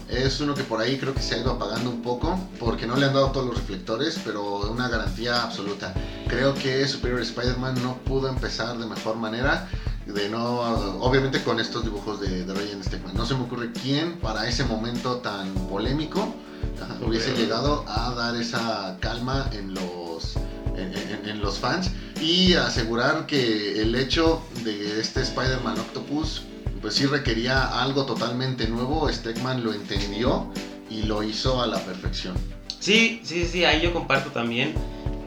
[0.08, 2.96] Es uno que por ahí creo que se ha ido apagando un poco porque no
[2.96, 5.92] le han dado todos los reflectores, pero una garantía absoluta.
[6.28, 9.68] Creo que Superior Spider-Man no pudo empezar de mejor manera.
[10.06, 10.60] De no,
[11.00, 13.14] obviamente con estos dibujos de, de Ryan Stickman.
[13.16, 16.32] No se me ocurre quién para ese momento tan polémico
[16.80, 20.36] ajá, hubiese llegado a dar esa calma en los,
[20.76, 26.42] en, en- en los fans y asegurar que el hecho de este Spider-Man Octopus
[26.86, 29.12] pues sí requería algo totalmente nuevo.
[29.12, 30.52] Stegman lo entendió
[30.88, 32.36] y lo hizo a la perfección.
[32.78, 34.72] Sí, sí, sí, ahí yo comparto también.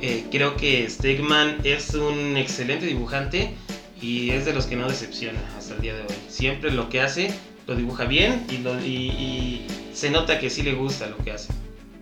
[0.02, 3.56] Eh, creo que Stegman es un excelente dibujante
[4.02, 6.16] y es de los que no decepciona hasta el día de hoy.
[6.30, 7.34] Siempre lo que hace
[7.68, 11.34] lo dibuja bien y, lo- y- y se nota que sí le gusta lo que
[11.34, 11.52] hace.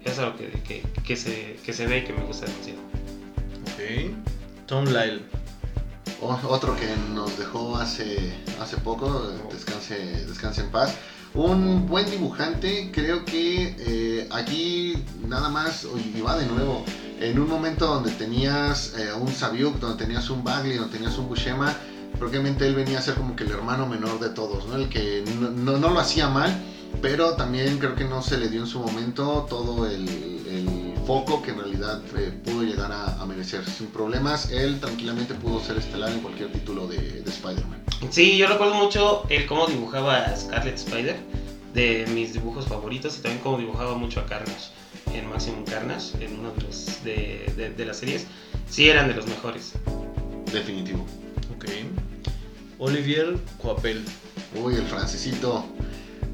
[0.06, 2.80] Eso es algo que, que- que se, que se ve y que me gusta demasiado.
[3.64, 4.68] Ok.
[4.68, 5.24] Tom Lyle.
[6.22, 10.96] Otro que nos dejó hace, hace poco, descanse, descanse en paz.
[11.36, 14.96] Un buen dibujante, creo que eh, aquí
[15.28, 16.84] nada más, y va de nuevo,
[17.20, 21.28] en un momento donde tenías eh, un Sabiuk, donde tenías un Bagley, donde tenías un
[21.28, 21.76] Bushema,
[22.18, 24.76] propiamente él venía a ser como que el hermano menor de todos, ¿no?
[24.76, 26.52] El que no, no- no lo hacía mal,
[27.02, 30.10] pero también creo que no se le dio en su momento todo el
[31.08, 33.64] foco que en realidad eh, pudo llegar a, a merecer.
[33.66, 37.82] Sin problemas, él tranquilamente pudo ser estelar en cualquier título de, de Spider-Man.
[38.12, 41.16] Sí, yo recuerdo mucho el cómo dibujaba a Scarlet Spider,
[41.74, 44.70] de mis dibujos favoritos, y también cómo dibujaba mucho a Carnage
[45.14, 48.26] en Maximum Carnage, en uno de, los, de, de- de las series.
[48.70, 49.72] Sí, eran de los mejores.
[50.52, 51.06] Definitivo.
[51.56, 51.66] Ok.
[52.80, 54.04] Olivier Coapel.
[54.62, 55.66] Uy, el francesito.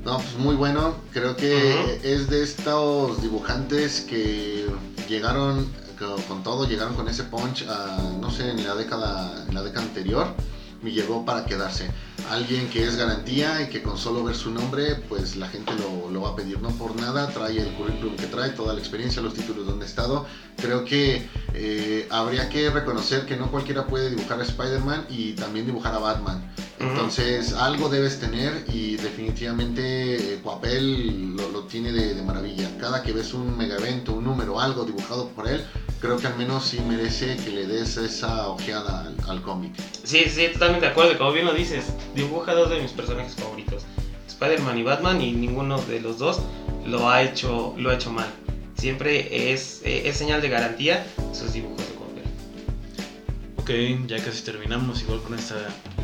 [0.05, 0.95] No, pues muy bueno.
[1.11, 4.65] Creo que es de estos dibujantes que
[5.07, 9.53] llegaron co- con todo, llegaron con ese punch, a, no sé, en la década, en
[9.55, 10.27] la década anterior
[10.83, 11.89] y llegó para quedarse.
[12.29, 16.09] Alguien que es garantía y que con solo ver su nombre, pues la gente lo,
[16.09, 16.59] lo va a pedir.
[16.61, 19.87] No por nada, trae el currículum que trae, toda la experiencia, los títulos donde ha
[19.87, 20.25] estado.
[20.57, 25.65] Creo que eh, habría que reconocer que no cualquiera puede dibujar a Spider-Man y también
[25.65, 26.51] dibujar a Batman.
[26.79, 32.69] Entonces, algo debes tener y definitivamente eh, Coapel lo, lo tiene de, de maravilla.
[32.77, 35.63] Cada que ves un mega evento, un número, algo dibujado por él,
[36.03, 39.73] creo que al menos sí merece que le des esa ojeada al, al cómic.
[40.03, 41.17] Sí, sí, totalmente de acuerdo.
[41.17, 43.83] Como bien lo dices, dibuja dos de mis personajes favoritos,
[44.27, 46.41] Spider-Man y Batman, y ninguno de los dos
[46.85, 48.27] lo ha hecho, lo ha hecho mal.
[48.77, 52.23] Siempre es, eh, es señal de garantía sus dibujos de Coppel.
[53.55, 55.55] Ok, ya casi terminamos igual con esta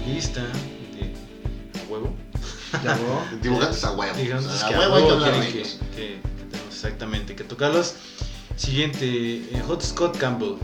[0.08, 1.14] lista de
[1.78, 2.16] a huevo.
[3.42, 4.16] Dibujantes a huevo.
[4.16, 7.96] Que a a huevo hay que que, que- que tenemos exactamente que tocarlos.
[8.60, 10.58] Siguiente, eh, Hot Scott Campbell.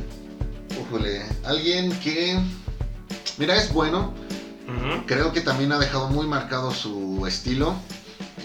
[0.82, 2.38] Ujule, alguien que,
[3.38, 4.14] mira, es bueno.
[5.06, 7.74] Creo que también ha dejado muy marcado su estilo.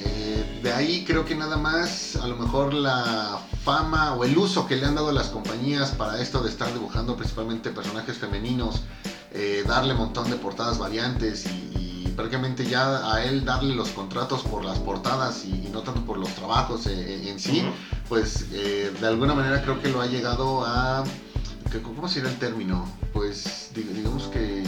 [0.05, 4.69] Eh, de ahí creo que nada más a lo mejor la fama o el uso
[4.69, 8.83] que le han dado las compañías para esto de estar dibujando principalmente personajes femeninos,
[9.33, 11.90] eh, darle montón de portadas variantes y, y
[12.21, 16.19] prácticamente ya a él darle los contratos por las portadas y, y no tanto por
[16.19, 17.63] los trabajos eh, en sí,
[18.09, 21.03] pues eh, de alguna manera creo que lo ha llegado a...
[21.83, 22.85] ¿Cómo sería el término?
[23.13, 24.65] Pues dig- digamos que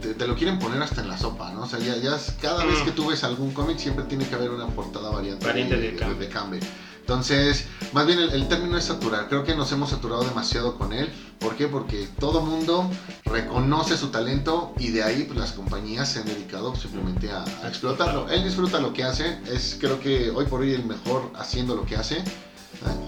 [0.00, 1.62] te, te lo quieren poner hasta en la sopa, ¿no?
[1.62, 4.50] O sea, ya, ya cada vez que tú ves algún cómic siempre tiene que haber
[4.50, 5.76] una portada variante, Variante
[6.20, 6.28] de.
[6.28, 6.62] Campbell.
[7.06, 9.28] Entonces, más bien el, el término es saturar.
[9.28, 11.08] Creo que nos hemos saturado demasiado con él.
[11.38, 11.68] ¿Por qué?
[11.68, 12.90] Porque todo mundo
[13.24, 17.68] reconoce su talento y de ahí pues, las compañías se han dedicado simplemente a, a
[17.68, 18.28] explotarlo.
[18.28, 19.38] Él disfruta lo que hace.
[19.46, 22.24] Es creo que hoy por hoy el mejor haciendo lo que hace.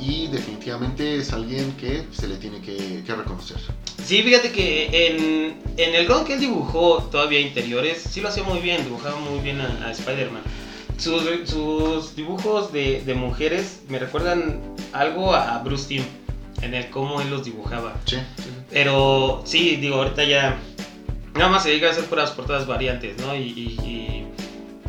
[0.01, 3.59] Y definitivamente es alguien que se le tiene que, que reconocer.
[4.05, 8.45] Sí, fíjate que en, en el run que él dibujó todavía interiores, sí lo hacía
[8.45, 10.43] muy bien, dibujaba muy bien a, a Spider-Man.
[10.99, 14.61] Sus, sus dibujos de, de mujeres me recuerdan
[14.93, 16.05] algo a Bruce Timm,
[16.61, 17.95] en el cómo él los dibujaba.
[18.05, 18.17] Sí.
[18.71, 20.59] Pero sí, digo, ahorita ya
[21.35, 23.35] nada más se dedica a hacer puras portadas variantes, ¿no?
[23.37, 24.25] Y, y, y-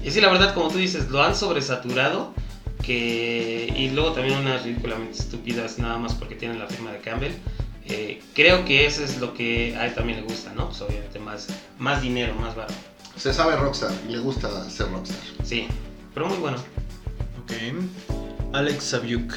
[0.04, 2.34] y sí, la verdad, como tú dices, lo han sobresaturado.
[2.84, 7.34] Que, y luego también unas ridículamente estúpidas, nada más porque tienen la firma de Campbell.
[7.86, 10.70] Eh, creo que eso es lo que a él también le gusta, ¿no?
[10.70, 12.74] Pues obviamente más, más dinero, más barato.
[13.16, 15.18] Se sabe rockstar y le gusta ser rockstar.
[15.44, 15.68] Sí,
[16.14, 16.58] pero muy bueno.
[17.44, 18.54] Ok.
[18.54, 19.34] Alex Sabiuk.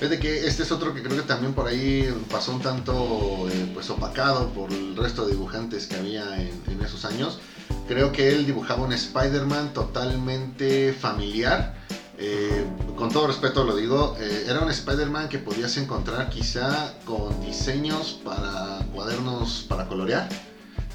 [0.00, 3.70] Fíjate que este es otro que creo que también por ahí pasó un tanto eh,
[3.74, 7.38] pues opacado por el resto de dibujantes que había en, en esos años.
[7.86, 11.74] Creo que él dibujaba un Spider-Man totalmente familiar.
[12.18, 17.40] Eh, con todo respeto lo digo, eh, era un Spider-Man que podías encontrar quizá con
[17.40, 20.28] diseños para cuadernos para colorear.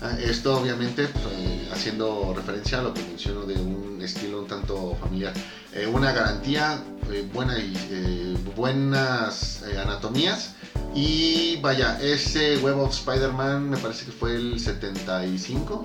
[0.02, 4.48] Ah, Esto obviamente pues, eh, haciendo referencia a lo que menciono de un estilo un
[4.48, 5.34] tanto familiar.
[5.74, 6.80] Eh, una garantía,
[7.12, 10.54] eh, buena y, eh, buenas eh, anatomías
[10.94, 15.84] y vaya, ese Web of Spider-Man me parece que fue el 75,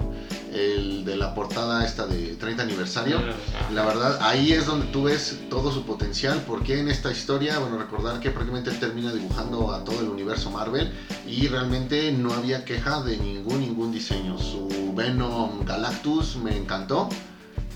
[0.52, 3.18] el de la portada esta de 30 aniversario.
[3.72, 7.78] La verdad, ahí es donde tú ves todo su potencial, porque en esta historia, bueno,
[7.78, 10.90] recordar que prácticamente él termina dibujando a todo el universo Marvel
[11.26, 14.38] y realmente no había queja de ningún, ningún diseño.
[14.38, 17.08] Su Venom Galactus me encantó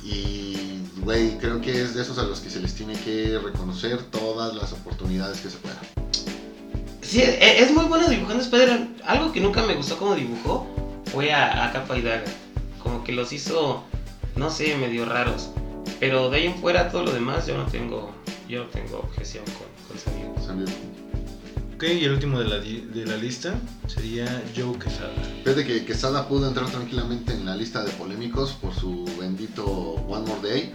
[0.05, 4.03] y, güey, creo que es de esos a los que se les tiene que reconocer
[4.05, 5.79] todas las oportunidades que se puedan.
[7.03, 8.89] Sí, e- es muy bueno dibujando Spider.
[9.07, 10.67] Algo que nunca me gustó como dibujó
[11.13, 12.25] fue a, a Capa y Daga.
[12.85, 13.83] Como que los hizo,
[14.37, 15.51] no sé, medio raros.
[15.99, 18.13] Pero de ahí en fuera todo lo demás yo no tengo,
[18.49, 20.47] yo no tengo objeción con, con Sabiuk.
[20.47, 20.69] Sabiuk.
[21.75, 23.55] Ok, y el último de la, de la lista
[23.89, 25.13] sería Joe Quesada.
[25.43, 30.25] Fíjate que Quesada pudo entrar tranquilamente en la lista de polémicos por su bendito One
[30.29, 30.71] More Day.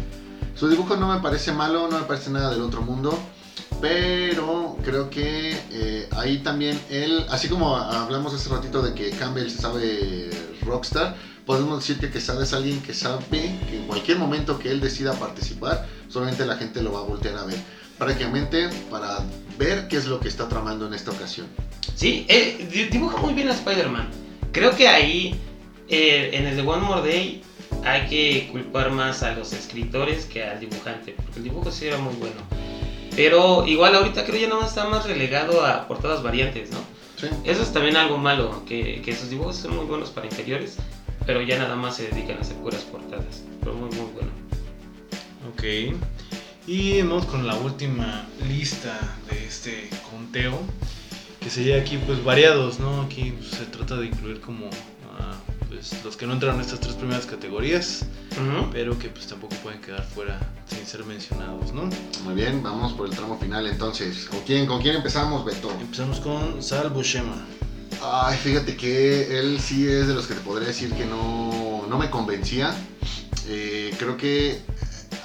[0.55, 3.17] Su dibujo no me parece malo, no me parece nada del otro mundo,
[3.79, 9.49] pero creo que eh, ahí también él, así como hablamos hace ratito de que Campbell
[9.49, 10.29] se sabe
[10.65, 11.15] rockstar,
[11.49, 15.13] podemos decir que Quesada es alguien que sabe que en cualquier momento que él decida
[15.13, 17.57] participar, solamente la gente lo va a voltear a ver.
[17.97, 19.17] Prácticamente para
[19.57, 21.47] ver qué es lo que está tramando en esta ocasión.
[21.95, 24.11] Sí, eh, di- dibuja muy bien a Spider-Man.
[24.51, 25.41] Creo que ahí,
[25.87, 27.41] eh, en el de One More Day,
[27.83, 31.97] hay que culpar más a los escritores que al dibujante, porque el dibujo sí era
[31.97, 32.41] muy bueno.
[33.15, 36.77] Pero igual ahorita creo ya nada más está más relegado a portadas variantes, ¿no?
[37.19, 37.25] Sí.
[37.43, 40.75] Eso es también algo malo, que, que sus dibujos son muy buenos para interiores,
[41.29, 43.43] pero ya nada más se dedican a hacer puras portadas.
[43.59, 44.31] Pero muy, muy bueno.
[45.53, 45.95] Ok.
[46.65, 50.59] Y vamos con la última lista de este conteo.
[51.39, 53.01] Que sería aquí pues variados, ¿no?
[53.03, 54.71] Aquí pues, se trata de incluir como
[55.67, 58.07] pues, los que no entraron en estas tres primeras categorías.
[58.71, 61.91] Pero que pues tampoco pueden quedar fuera sin ser mencionados, ¿no?
[62.23, 64.25] Muy bien, vamos por el tramo final entonces.
[64.25, 65.69] ¿Con quién, con quién empezamos, Beto?
[65.79, 67.45] Empezamos con Sal Buscema.
[68.01, 71.97] Ay, fíjate que él sí es de los que te podría decir que no, no
[71.97, 72.73] me convencía.
[73.47, 74.61] Eh, creo que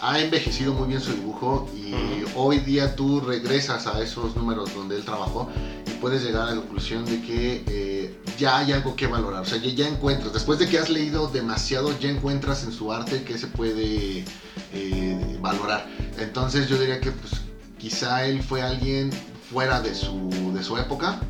[0.01, 1.93] ha envejecido muy bien su dibujo y
[2.25, 2.41] Ujú.
[2.41, 5.49] hoy día tú regresas a esos números donde él trabajó
[5.87, 9.43] y puedes llegar a la conclusión de que eh, ya hay algo que valorar.
[9.43, 12.93] O sea, ya, ya encuentras, después de que has leído demasiado, ya encuentras en su
[12.93, 14.25] arte que se puede
[14.73, 15.87] eh, valorar.
[16.19, 17.33] Entonces yo diría que pues,
[17.79, 19.11] quizá él fue alguien
[19.51, 21.21] fuera de su, de su época,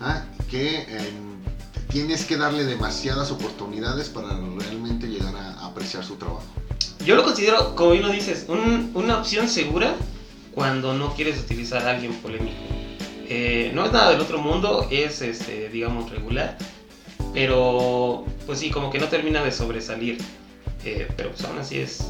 [0.00, 0.22] ¿ah?
[0.52, 1.10] Que eh,
[1.90, 6.44] tienes que darle demasiadas oportunidades para realmente llegar a, apreciar su trabajo.
[7.06, 9.94] Yo lo considero, como bien lo dices, un- una opción segura
[10.54, 12.54] cuando no quieres utilizar a alguien polémico.
[13.28, 16.58] Eh, no es nada del otro mundo, es, este, digamos, regular,
[17.32, 20.18] pero pues sí, como que no termina de sobresalir.
[20.84, 22.04] Eh, pero pues aún así es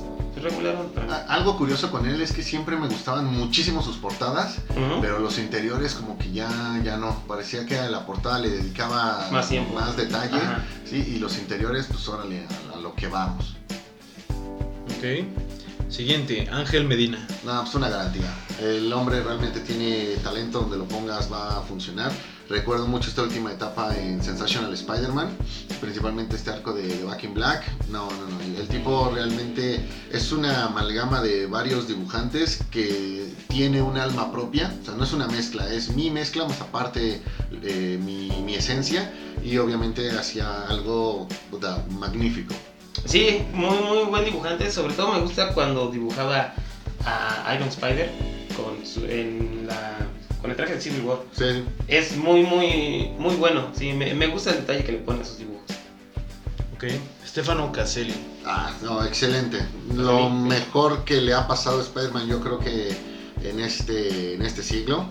[1.28, 4.58] Algo curioso con él es que siempre me gustaban muchísimo sus portadas,
[5.00, 7.14] pero los interiores como que ya, ya no.
[7.28, 9.74] Parecía que a la portada le dedicaba Más tiempo.
[9.74, 10.64] más detalle, Ajá.
[10.88, 10.96] ¿sí?
[11.16, 13.56] y los interiores pues órale, a, a lo que vamos.
[14.98, 15.26] Ok.
[15.90, 17.26] Siguiente, Ángel Medina.
[17.44, 18.32] No, pues una garantía.
[18.60, 22.10] El hombre realmente tiene talento, donde lo pongas va a funcionar.
[22.52, 25.30] Recuerdo mucho esta última etapa en Sensational Spider-Man,
[25.80, 27.64] principalmente este arco de, Back in Black.
[27.88, 28.42] No, no, no.
[28.60, 29.80] El tipo realmente
[30.12, 34.70] es una amalgama de varios dibujantes que tiene un alma propia.
[34.82, 37.22] O sea, no es una mezcla, es mi mezcla más aparte
[37.62, 39.10] eh, mi, mi esencia
[39.42, 41.26] y obviamente hacia algo
[41.98, 42.54] magnífico.
[43.06, 44.70] Sí, muy, muy buen dibujante.
[44.70, 46.52] Sobre todo me gusta cuando dibujaba
[47.06, 48.12] a Iron Spider
[48.54, 50.01] con, su- en la,
[50.42, 51.18] con el traje de Civil War.
[51.32, 51.64] Sí.
[51.88, 53.68] Es muy, muy, muy bueno.
[53.74, 55.62] Sí, me, me gusta el detalle que le pone a sus dibujos.
[56.74, 56.84] Ok.
[57.26, 58.14] Stefano Caselli.
[58.44, 59.58] Ah, no, excelente.
[59.94, 60.34] Lo Sí.
[60.34, 62.94] mejor que le ha pasado a Spider-Man, yo creo que
[63.44, 65.06] en este, en este siglo,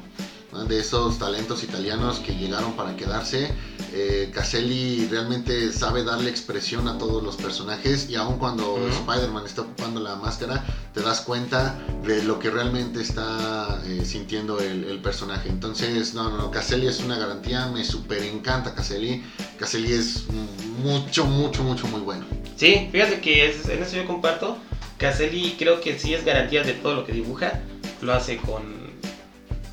[0.52, 0.66] ¿no?
[0.66, 3.50] de esos talentos italianos que llegaron para quedarse.
[3.94, 8.78] Eh, Caselli realmente sabe darle expresión a todos los personajes y aun cuando.
[8.88, 10.64] Spider-Man está ocupando la máscara,
[10.94, 15.50] te das cuenta de lo que realmente está eh, sintiendo el, el personaje.
[15.50, 19.24] Entonces, no, no, Caselli es una garantía, me super encanta Caselli.
[19.60, 20.26] Caselli es
[20.82, 22.26] mucho, mucho, mucho, muy bueno.
[22.56, 24.58] Sí, fíjate que es- en eso yo comparto.
[24.98, 27.60] Caselli creo que sí es garantía de todo lo que dibuja.
[28.02, 28.80] Lo hace con.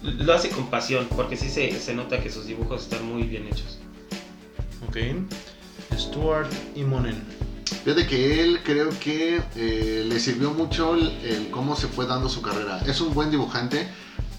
[0.03, 3.47] Lo hace con pasión, porque sí se, se nota que sus dibujos están muy bien
[3.47, 3.79] hechos.
[4.87, 4.97] Ok.
[5.97, 7.23] Stuart Imonen.
[7.85, 12.43] Fíjate que él creo que eh, le sirvió mucho el, cómo se fue dando su
[12.43, 12.81] carrera.
[12.87, 13.89] Es un buen dibujante,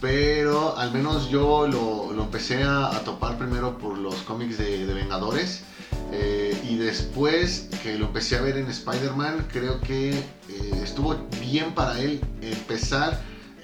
[0.01, 4.93] pero al menos yo lo, lo empecé a, topar primero por los cómics de, de
[4.93, 5.63] Vengadores.
[6.11, 11.73] eh, y después que lo empecé a ver en Spider-Man, creo que eh, estuvo bien
[11.73, 13.19] para él empezar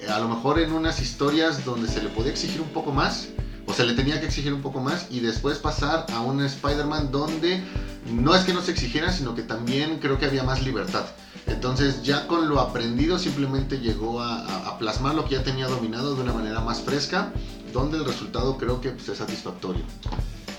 [0.10, 3.30] a lo mejor en unas historias donde se le podía exigir un poco más,
[3.68, 7.12] o se le tenía que exigir un poco más, y después pasar a un Spider-Man
[7.12, 7.64] donde
[8.12, 11.06] no es que no se exigiera, sino que también creo que había más libertad.
[11.48, 15.68] Entonces ya con lo aprendido simplemente llegó a, a- a plasmar lo que ya tenía
[15.68, 17.32] dominado de una manera más fresca,
[17.74, 19.84] donde el resultado creo que pues, es satisfactorio.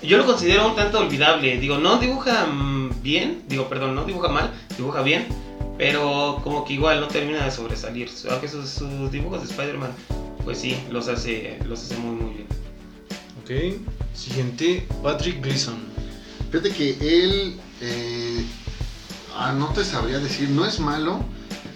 [0.03, 1.57] Yo lo considero un tanto olvidable.
[1.57, 2.45] Digo, no dibuja
[3.01, 5.25] bien, digo, perdón, no dibuja mal, dibuja bien,
[5.77, 8.09] pero como que igual no termina de sobresalir.
[8.29, 9.91] Aunque sus, sus dibujos de Spider-Man,
[10.43, 12.47] pues sí, los hace, los hace muy, muy bien.
[13.47, 13.79] Ok.
[14.13, 15.77] Siguiente, Patrick Gleason.
[16.51, 18.45] Fíjate que él, eh,
[19.37, 21.21] ah, no te sabría decir, no es malo,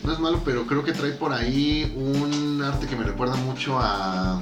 [0.03, 3.80] no es malo, pero creo que trae por ahí un arte que me recuerda mucho
[3.80, 4.41] a,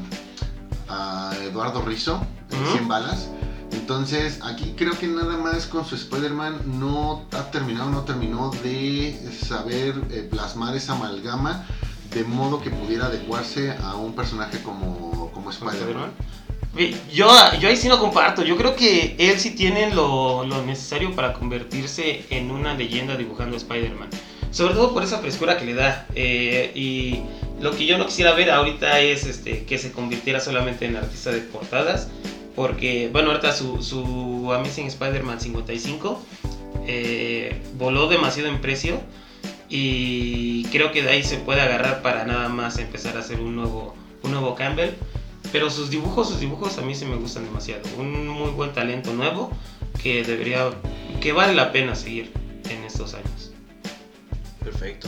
[0.87, 2.19] a Eduardo Rizzo,
[2.49, 2.71] en Ujú.
[2.71, 3.29] 100 balas.
[3.73, 9.31] Entonces, aquí creo que nada más con su Spider-Man no ha terminado, no terminó de
[9.47, 11.63] saber eh, plasmar esa amalgama
[12.11, 16.11] de modo que pudiera adecuarse a un personaje como, como Spider-Man.
[17.11, 17.27] Yo,
[17.59, 18.43] yo ahí sí no comparto.
[18.43, 23.57] Yo creo que él sí tiene lo, lo necesario para convertirse en una leyenda dibujando
[23.57, 24.09] Spider-Man.
[24.51, 26.07] Sobre todo por esa frescura que le da.
[26.15, 27.21] Eh, y
[27.61, 31.31] lo que yo no quisiera ver ahorita es este, que se convirtiera solamente en artista
[31.31, 32.09] de portadas.
[32.55, 36.21] Porque, bueno, ahorita su, su Amazing Spider-Man 55
[36.87, 39.01] eh, voló demasiado en precio.
[39.69, 43.55] Y creo que de ahí se puede agarrar para nada más empezar a hacer un
[43.55, 44.91] nuevo, un nuevo Campbell.
[45.51, 47.81] Pero sus dibujos, sus dibujos a mí sí me gustan demasiado.
[47.97, 49.51] Un muy buen talento nuevo
[50.01, 50.69] que debería,
[51.21, 52.31] que vale la pena seguir
[52.69, 53.51] en estos años.
[54.63, 55.07] Perfecto.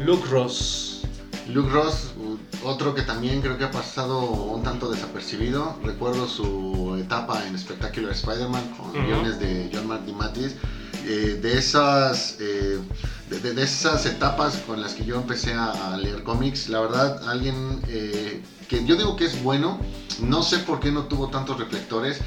[0.00, 1.02] Luke Ross.
[1.48, 2.12] Luke Ross,
[2.64, 5.76] otro que también creo que ha pasado un tanto desapercibido.
[5.84, 9.06] Recuerdo su etapa en Spectacular Spider-Man con Ujú.
[9.06, 10.56] guiones de John Mark DeMatteis.
[11.06, 12.78] Eh, de esas eh,
[13.30, 16.80] de, de- de esas etapas con las que yo empecé a, a leer cómics, la
[16.80, 19.78] verdad, alguien eh, que yo digo que es bueno,
[20.20, 22.20] no sé por qué no tuvo tantos reflectores,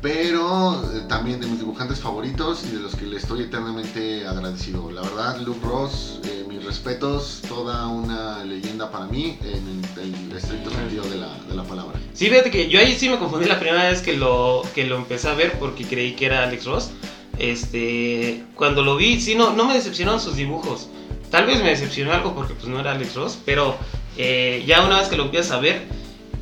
[0.00, 4.90] pero eh, también de mis dibujantes favoritos y de los que le estoy eternamente agradecido.
[4.92, 10.36] La verdad, Luke Ross, eh, mis respetos, toda una leyenda para mí en el, el
[10.36, 11.98] estricto sentido de la, de la palabra.
[12.12, 14.96] Sí, fíjate que yo ahí sí me confundí la primera vez que lo, que lo
[14.96, 16.90] empecé a ver porque creí que era Alex Ross.
[17.38, 20.88] Este, cuando lo vi, sí, no, no me decepcionaron sus dibujos.
[21.30, 23.76] Tal vez me decepcionó algo porque pues no era Alex Ross, pero
[24.18, 25.82] eh, ya una vez que lo empiezas a ver,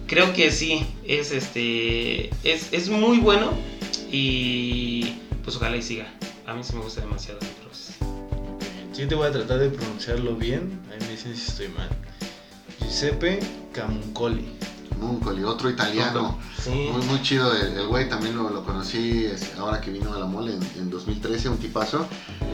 [0.06, 3.52] creo que sí, es este, es, es muy bueno
[4.10, 5.14] y
[5.44, 6.06] pues ojalá y siga.
[6.46, 7.92] A mí sí me gusta demasiado Ross.
[8.92, 10.80] Sí, te voy a tratar de pronunciarlo bien.
[10.90, 11.88] Ahí me dicen si estoy mal.
[12.80, 13.40] Giuseppe
[13.72, 14.46] Camuncoli.
[14.98, 16.38] Muncoli, otro italiano.
[16.62, 16.88] Sí.
[16.92, 19.26] Muy, muy chido, el güey también lo, lo conocí
[19.58, 22.06] ahora que vino a la mole en, en 2013, un tipazo.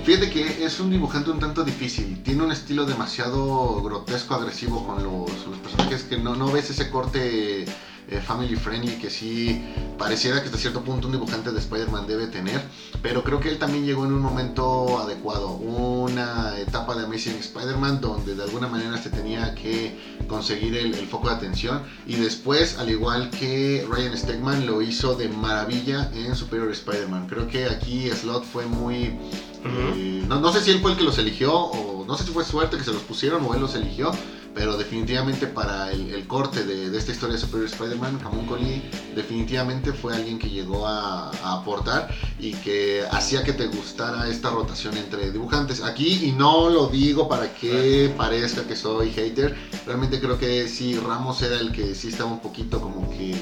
[0.05, 5.03] Fíjate que es un dibujante un tanto difícil, tiene un estilo demasiado grotesco, agresivo con
[5.03, 7.65] los, los personajes que no, no ves ese corte
[8.13, 9.65] eh, family friendly que sí
[9.99, 12.63] pareciera que hasta cierto punto un dibujante de Spider-Man debe tener,
[13.03, 18.01] pero creo que él también llegó en un momento adecuado, una etapa de Amazing Spider-Man
[18.01, 22.79] donde de alguna manera se tenía que conseguir el, el foco de atención y después,
[22.79, 27.27] al igual que Ryan Stegman, lo hizo de maravilla en Superior Spider-Man.
[27.29, 29.17] Creo que aquí Slot fue muy...
[29.65, 32.33] Eh, no, no sé si él fue el que los eligió o no sé si
[32.33, 34.11] fue suerte que se los pusieron o él los eligió,
[34.55, 38.83] pero definitivamente para el, el corte de, de esta historia de Superior Spider-Man, Camuncoli
[39.15, 44.51] definitivamente fue alguien que llegó a, a aportar y que hacía que te gustara esta
[44.51, 45.83] rotación entre dibujantes.
[45.83, 50.99] Aquí, y no lo digo para que parezca que soy hater, realmente creo que sí,
[50.99, 53.35] Ramos era el que sí estaba un poquito como que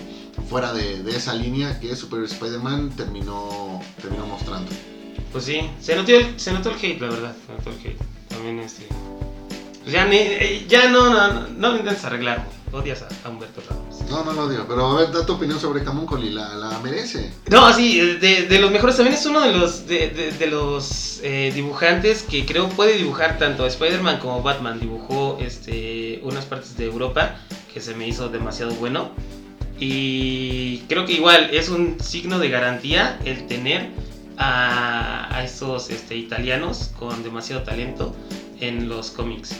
[0.48, 4.70] fuera de, de esa línea que Superior Spider-Man terminó, terminó mostrando.
[5.32, 7.36] Pues sí, se notó, el, se notó el hate, la verdad.
[7.46, 7.98] Se notó el hate.
[8.28, 8.86] También este.
[9.82, 12.82] Pues ya, ni, eh, ya no, no, no, no lo intentes arreglar, güey.
[12.82, 14.00] odias a, a Humberto Ramos.
[14.10, 17.32] No, no lo odio, pero a ver, da tu opinión sobre Camuncoli, la, la merece.
[17.50, 21.20] No, sí, de, de los mejores también es uno de los de, de- de los
[21.22, 24.78] eh, dibujantes que creo puede dibujar tanto Spider-Man como Batman.
[24.80, 27.36] Dibujó este unas partes de Europa
[27.72, 29.10] que se me hizo demasiado bueno.
[29.78, 33.88] Y creo que igual es un signo de garantía el tener
[34.36, 38.14] a, a estos este, italianos con demasiado talento
[38.60, 39.54] en los cómics.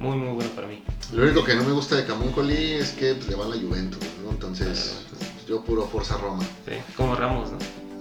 [0.00, 0.82] Muy, muy bueno para mí.
[1.12, 3.56] Lo único que no me gusta de Camuncoli es que pues, le va a la
[3.56, 4.30] Juventus, ¿no?
[4.30, 6.42] Entonces, pues, yo puro Forza Roma.
[6.66, 7.58] Sí, como Ramos, ¿no?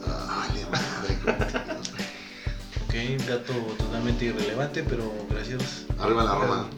[0.07, 1.35] Ay, madre,
[2.87, 3.17] te digo.
[3.17, 5.85] Ok, dato totalmente irrelevante, pero gracias.
[5.99, 6.69] Arriba la Roma.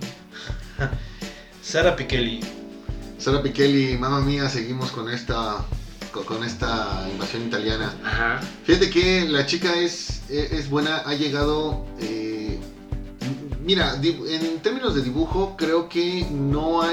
[1.61, 2.41] Sara Pikeli.
[3.19, 5.63] Sara Pichelli, mamá mía, seguimos con esta
[6.11, 7.93] con, esta invasión italiana.
[8.03, 8.41] Ajá.
[8.65, 11.85] Fíjate que la chica es, es es buena, ha llegado...
[11.99, 12.59] eh,
[13.63, 16.91] mira, en términos de dibujo creo que no ha,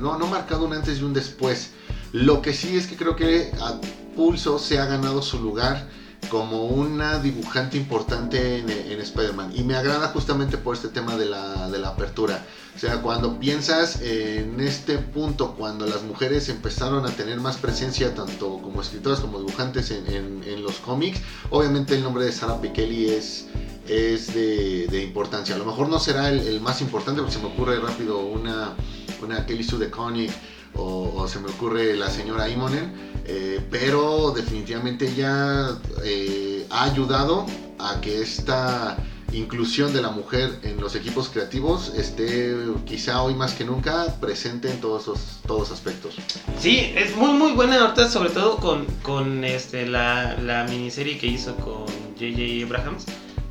[0.00, 1.70] no, no marcado un antes y un después.
[2.12, 3.80] Lo que sí es que creo que a
[4.14, 5.88] pulso se ha ganado su lugar
[6.28, 9.52] como una dibujante importante en, en Spider-Man.
[9.56, 12.46] Y me agrada justamente por este tema de la, apertura.
[12.76, 18.14] O sea, cuando piensas en este punto, cuando las mujeres empezaron a tener más presencia,
[18.14, 21.20] tanto como escritoras como dibujantes en, en- en los cómics,
[21.50, 23.46] obviamente el nombre de Sarah Pikeli es,
[23.88, 25.54] es de, de importancia.
[25.54, 28.74] A lo mejor no será el, el más importante, porque se me ocurre rápido una,
[29.22, 30.30] una Kelly Sue DeConnick
[30.74, 32.92] o, o se me ocurre la señora Imonen,
[33.26, 37.46] eh, pero definitivamente ella eh, ha ayudado
[37.78, 38.96] a que esta
[39.32, 42.54] inclusión de la mujer en los equipos creativos esté
[42.84, 46.16] quizá hoy más que nunca presente en todos esos todos aspectos.
[46.58, 51.26] Sí, es muy muy buena ahorita, sobre todo con, con este, la, la miniserie que
[51.26, 51.86] hizo con
[52.18, 52.66] J.J.
[52.66, 53.06] Abrahams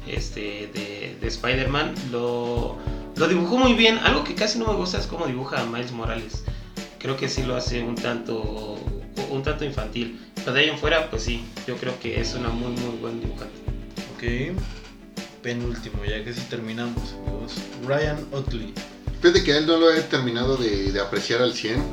[0.08, 1.93] este, de, de Spider-Man.
[2.12, 2.78] Lo,
[3.16, 3.97] lo dibujó muy bien.
[3.99, 6.43] Algo que casi no me gusta es cómo dibuja a Miles Morales.
[6.99, 8.78] Creo que sí lo hace un tanto,
[9.30, 10.20] un tanto infantil.
[10.36, 13.20] Pero de ahí en fuera, pues sí, yo creo que es una muy muy buen
[13.20, 13.60] dibujante.
[14.16, 14.56] Ok.
[15.41, 17.54] Penúltimo, ya casi terminamos, amigos.
[17.88, 18.74] Ryan Otley.
[19.22, 21.84] Fíjate que a él no lo he terminado de, de apreciar al 100.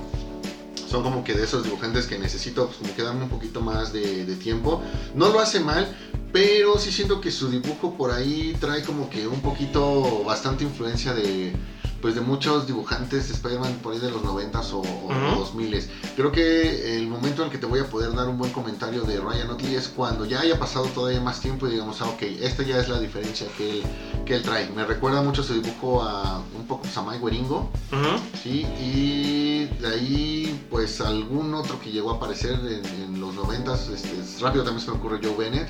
[0.88, 3.92] Son como que de esos dibujantes que necesito pues, como que darme un poquito más
[3.92, 4.82] de, de tiempo.
[5.14, 5.94] No lo hace mal,
[6.32, 11.12] pero sí siento que su dibujo por ahí trae como que un poquito, bastante influencia
[11.12, 11.52] de,
[12.00, 15.58] pues de muchos dibujantes de Spider-Man por ahí de los 90s o, o Ujú.
[15.58, 15.86] 2000s.
[16.16, 19.02] Creo que el momento en el que te voy a poder dar un buen comentario
[19.02, 22.22] de Ryan Otley es cuando ya haya pasado todavía más tiempo y digamos, ah, ok,
[22.40, 23.82] esta ya es la diferencia que él,
[24.24, 24.68] que él trae.
[24.70, 28.22] Me recuerda mucho su dibujo a un poco pues, a Mike Weringo, Ujú.
[28.42, 28.66] ¿sí?
[28.80, 34.40] Y de ahí, pues algún otro que llegó a aparecer en, en los 90s, este,
[34.40, 35.68] rápido también se me ocurre Joe Bennett.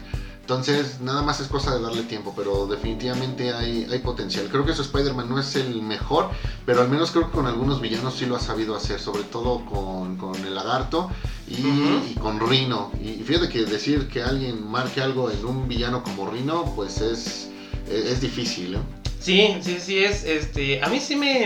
[0.48, 4.48] Entonces, nada más es cosa de darle tiempo, pero definitivamente hay, hay potencial.
[4.50, 6.30] Creo que su Spider-Man no es el mejor,
[6.64, 9.62] pero al menos creo que con algunos villanos sí lo ha sabido hacer, sobre todo
[9.66, 11.10] con, con el lagarto
[11.48, 12.90] y, con Rino.
[12.98, 17.50] Y fíjate que decir que alguien marque algo en un villano como Rino, pues es,
[17.86, 18.78] es, es difícil, ¿eh?
[19.20, 20.24] Sí, sí, sí es.
[20.24, 21.44] Este, a mí sí me,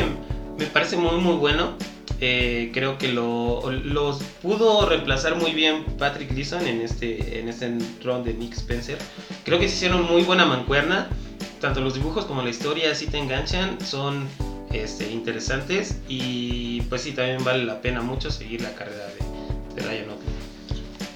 [0.57, 1.73] me parece muy, muy bueno.
[2.25, 7.69] Eh, creo que lo, los pudo reemplazar muy bien Patrick Leeson en este, en este
[7.69, 8.97] de Nick Spencer.
[9.45, 11.09] Creo que se hicieron muy buena mancuerna.
[11.61, 14.29] Tanto los dibujos como la historia sí te enganchan, son
[14.71, 19.89] este, interesantes y pues sí, también vale la pena mucho seguir la carrera de, de
[19.89, 20.35] Ryan Otley.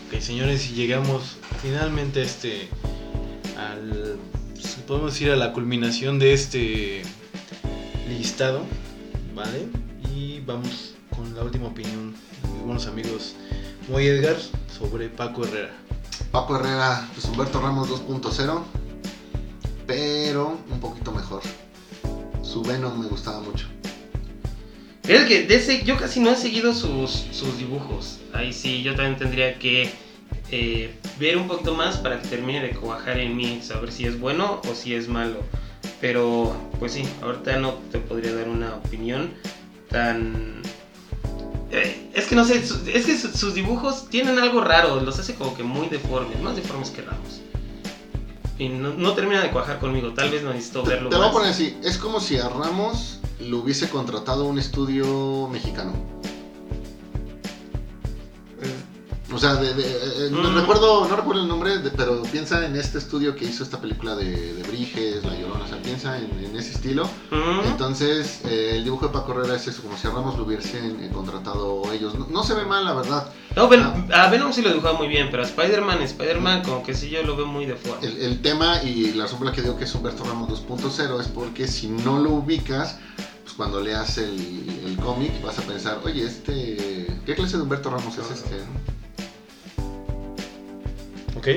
[0.08, 2.68] Ok, señores, y llegamos finalmente a este.
[3.56, 4.18] al.
[4.54, 7.02] pues, podemos decir a la culminación de este
[8.08, 8.64] listado,
[9.36, 9.66] ¿vale?
[10.12, 10.95] Y vamos
[11.26, 12.12] con la última opinión
[12.42, 13.34] de mis buenos amigos
[13.88, 14.36] Moy Edgar
[14.78, 15.72] sobre Paco Herrera.
[16.30, 18.62] Paco Herrera, pues Humberto Ramos 2.0,
[19.86, 21.42] pero un poquito mejor.
[22.42, 23.66] Su Venom me gustaba mucho.
[25.02, 28.18] Fíjate que de ese, yo casi no he seguido sus, sus dibujos.
[28.32, 29.90] Ahí sí, yo también tendría que
[30.50, 34.18] eh, ver un poquito más para que termine de cuajar en mí, saber si es
[34.18, 35.42] bueno o si es malo.
[36.00, 39.32] Pero, pues sí, ahorita no te podría dar una opinión
[39.88, 40.62] tan...
[42.16, 42.56] Es que no sé,
[42.92, 46.56] es que su- sus dibujos tienen algo raro, los hace como que muy deformes, más
[46.56, 47.40] deformes que Ramos.
[48.58, 51.30] Y no, no termina de cuajar conmigo, tal vez no necesito verlo Te voy a
[51.30, 55.92] poner así, es como si a Ramos lo hubiese contratado un estudio mexicano.
[59.36, 59.82] O sea, de, de-
[60.26, 60.56] eh, no Mm.
[60.56, 64.16] recuerdo, no recuerdo el nombre, de- pero piensa en este estudio que hizo esta película
[64.16, 67.02] de, de Briges, La Llorona, o sea, piensa en, en ese estilo.
[67.04, 67.68] Ujú.
[67.68, 71.04] Entonces, eh, el dibujo de Paco Herrera es eso, como si a Ramos lo hubiesen
[71.04, 72.14] eh, contratado ellos.
[72.18, 73.30] No, no se ve mal, la verdad.
[73.54, 76.94] No, Ven- a Venom sí lo dibujaba muy bien, pero a Spider-Man, Spider-Man como que
[76.94, 78.06] sí yo lo veo muy deforme.
[78.06, 81.68] El, el tema y la sombra que digo que es Humberto Ramos 2.0 es porque
[81.68, 82.98] si no lo ubicas,
[83.42, 87.90] pues cuando leas el, el cómic vas a pensar, oye, este, ¿qué clase de Humberto
[87.90, 88.56] Ramos es este?
[91.36, 91.48] Ok,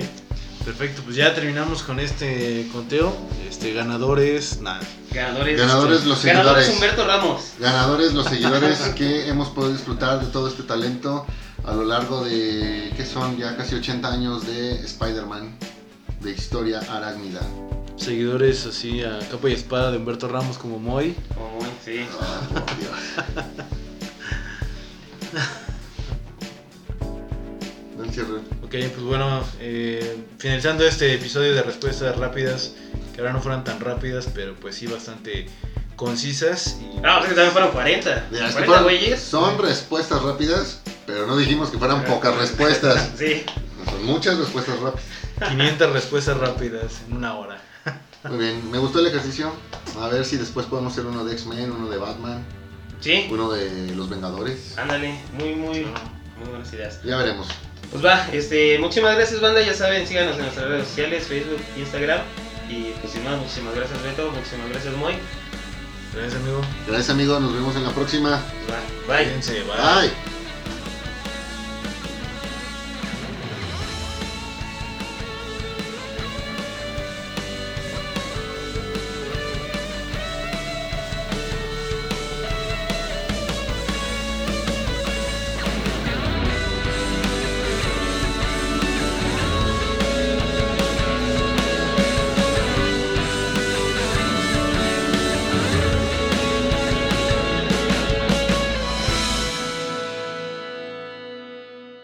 [0.66, 3.16] perfecto, pues ya terminamos con este conteo.
[3.48, 4.80] Este, ganadores, nada.
[5.12, 5.60] Ganadores.
[5.60, 6.70] Ganadores los Ganadores seguidores.
[6.70, 7.54] Humberto Ramos.
[7.60, 11.26] Ganadores, los seguidores que hemos podido disfrutar de todo este talento
[11.66, 13.38] a lo largo de, ¿qué son?
[13.38, 15.58] Ya casi 80 años de Spider-Man,
[16.22, 17.42] de historia arácnida.
[17.96, 21.16] Seguidores así a capa y espada de Humberto Ramos como Moy.
[21.38, 22.06] Oh, sí.
[22.22, 22.92] Ah, por Dios.
[27.98, 28.59] Dan cierre.
[28.70, 32.74] Ok, pues bueno, eh, finalizando este episodio de respuestas rápidas,
[33.16, 35.48] que ahora no fueran tan rápidas, pero pues sí bastante
[35.96, 36.78] concisas.
[36.80, 38.28] Y, Ah, o sea que también fueron 40.
[38.30, 39.20] Mira, es que 40 fueron- güeyes.
[39.22, 43.10] son respuestas rápidas, pero no dijimos que fueran pocas respuestas.
[43.18, 43.44] Sí.
[43.86, 45.06] Son muchas respuestas rápidas.
[45.50, 47.60] 500 respuestas rápidas en una hora.
[48.26, 49.52] Muy bien, me gustó el ejercicio.
[50.00, 52.46] A ver si después podemos hacer uno de X-Men, uno de Batman,
[53.00, 53.26] Sí.
[53.32, 54.78] uno de Los Vengadores.
[54.78, 55.18] Ándale.
[55.34, 55.86] Muy, muy,
[56.38, 57.02] muy buenas ideas.
[57.04, 57.48] Ya veremos.
[57.92, 62.22] Pues va, este, muchísimas gracias banda, ya saben, síganos en nuestras redes sociales, Facebook, Instagram.
[62.70, 65.16] Y pues sin más, muchísimas gracias Beto, muchísimas gracias Moy.
[66.14, 66.62] Gracias, amigo.
[66.88, 68.44] Gracias amigo, nos vemos en la próxima.
[68.66, 69.26] Pues va, bye.
[69.26, 70.08] Cuídense, bye.
[70.08, 70.29] Bye.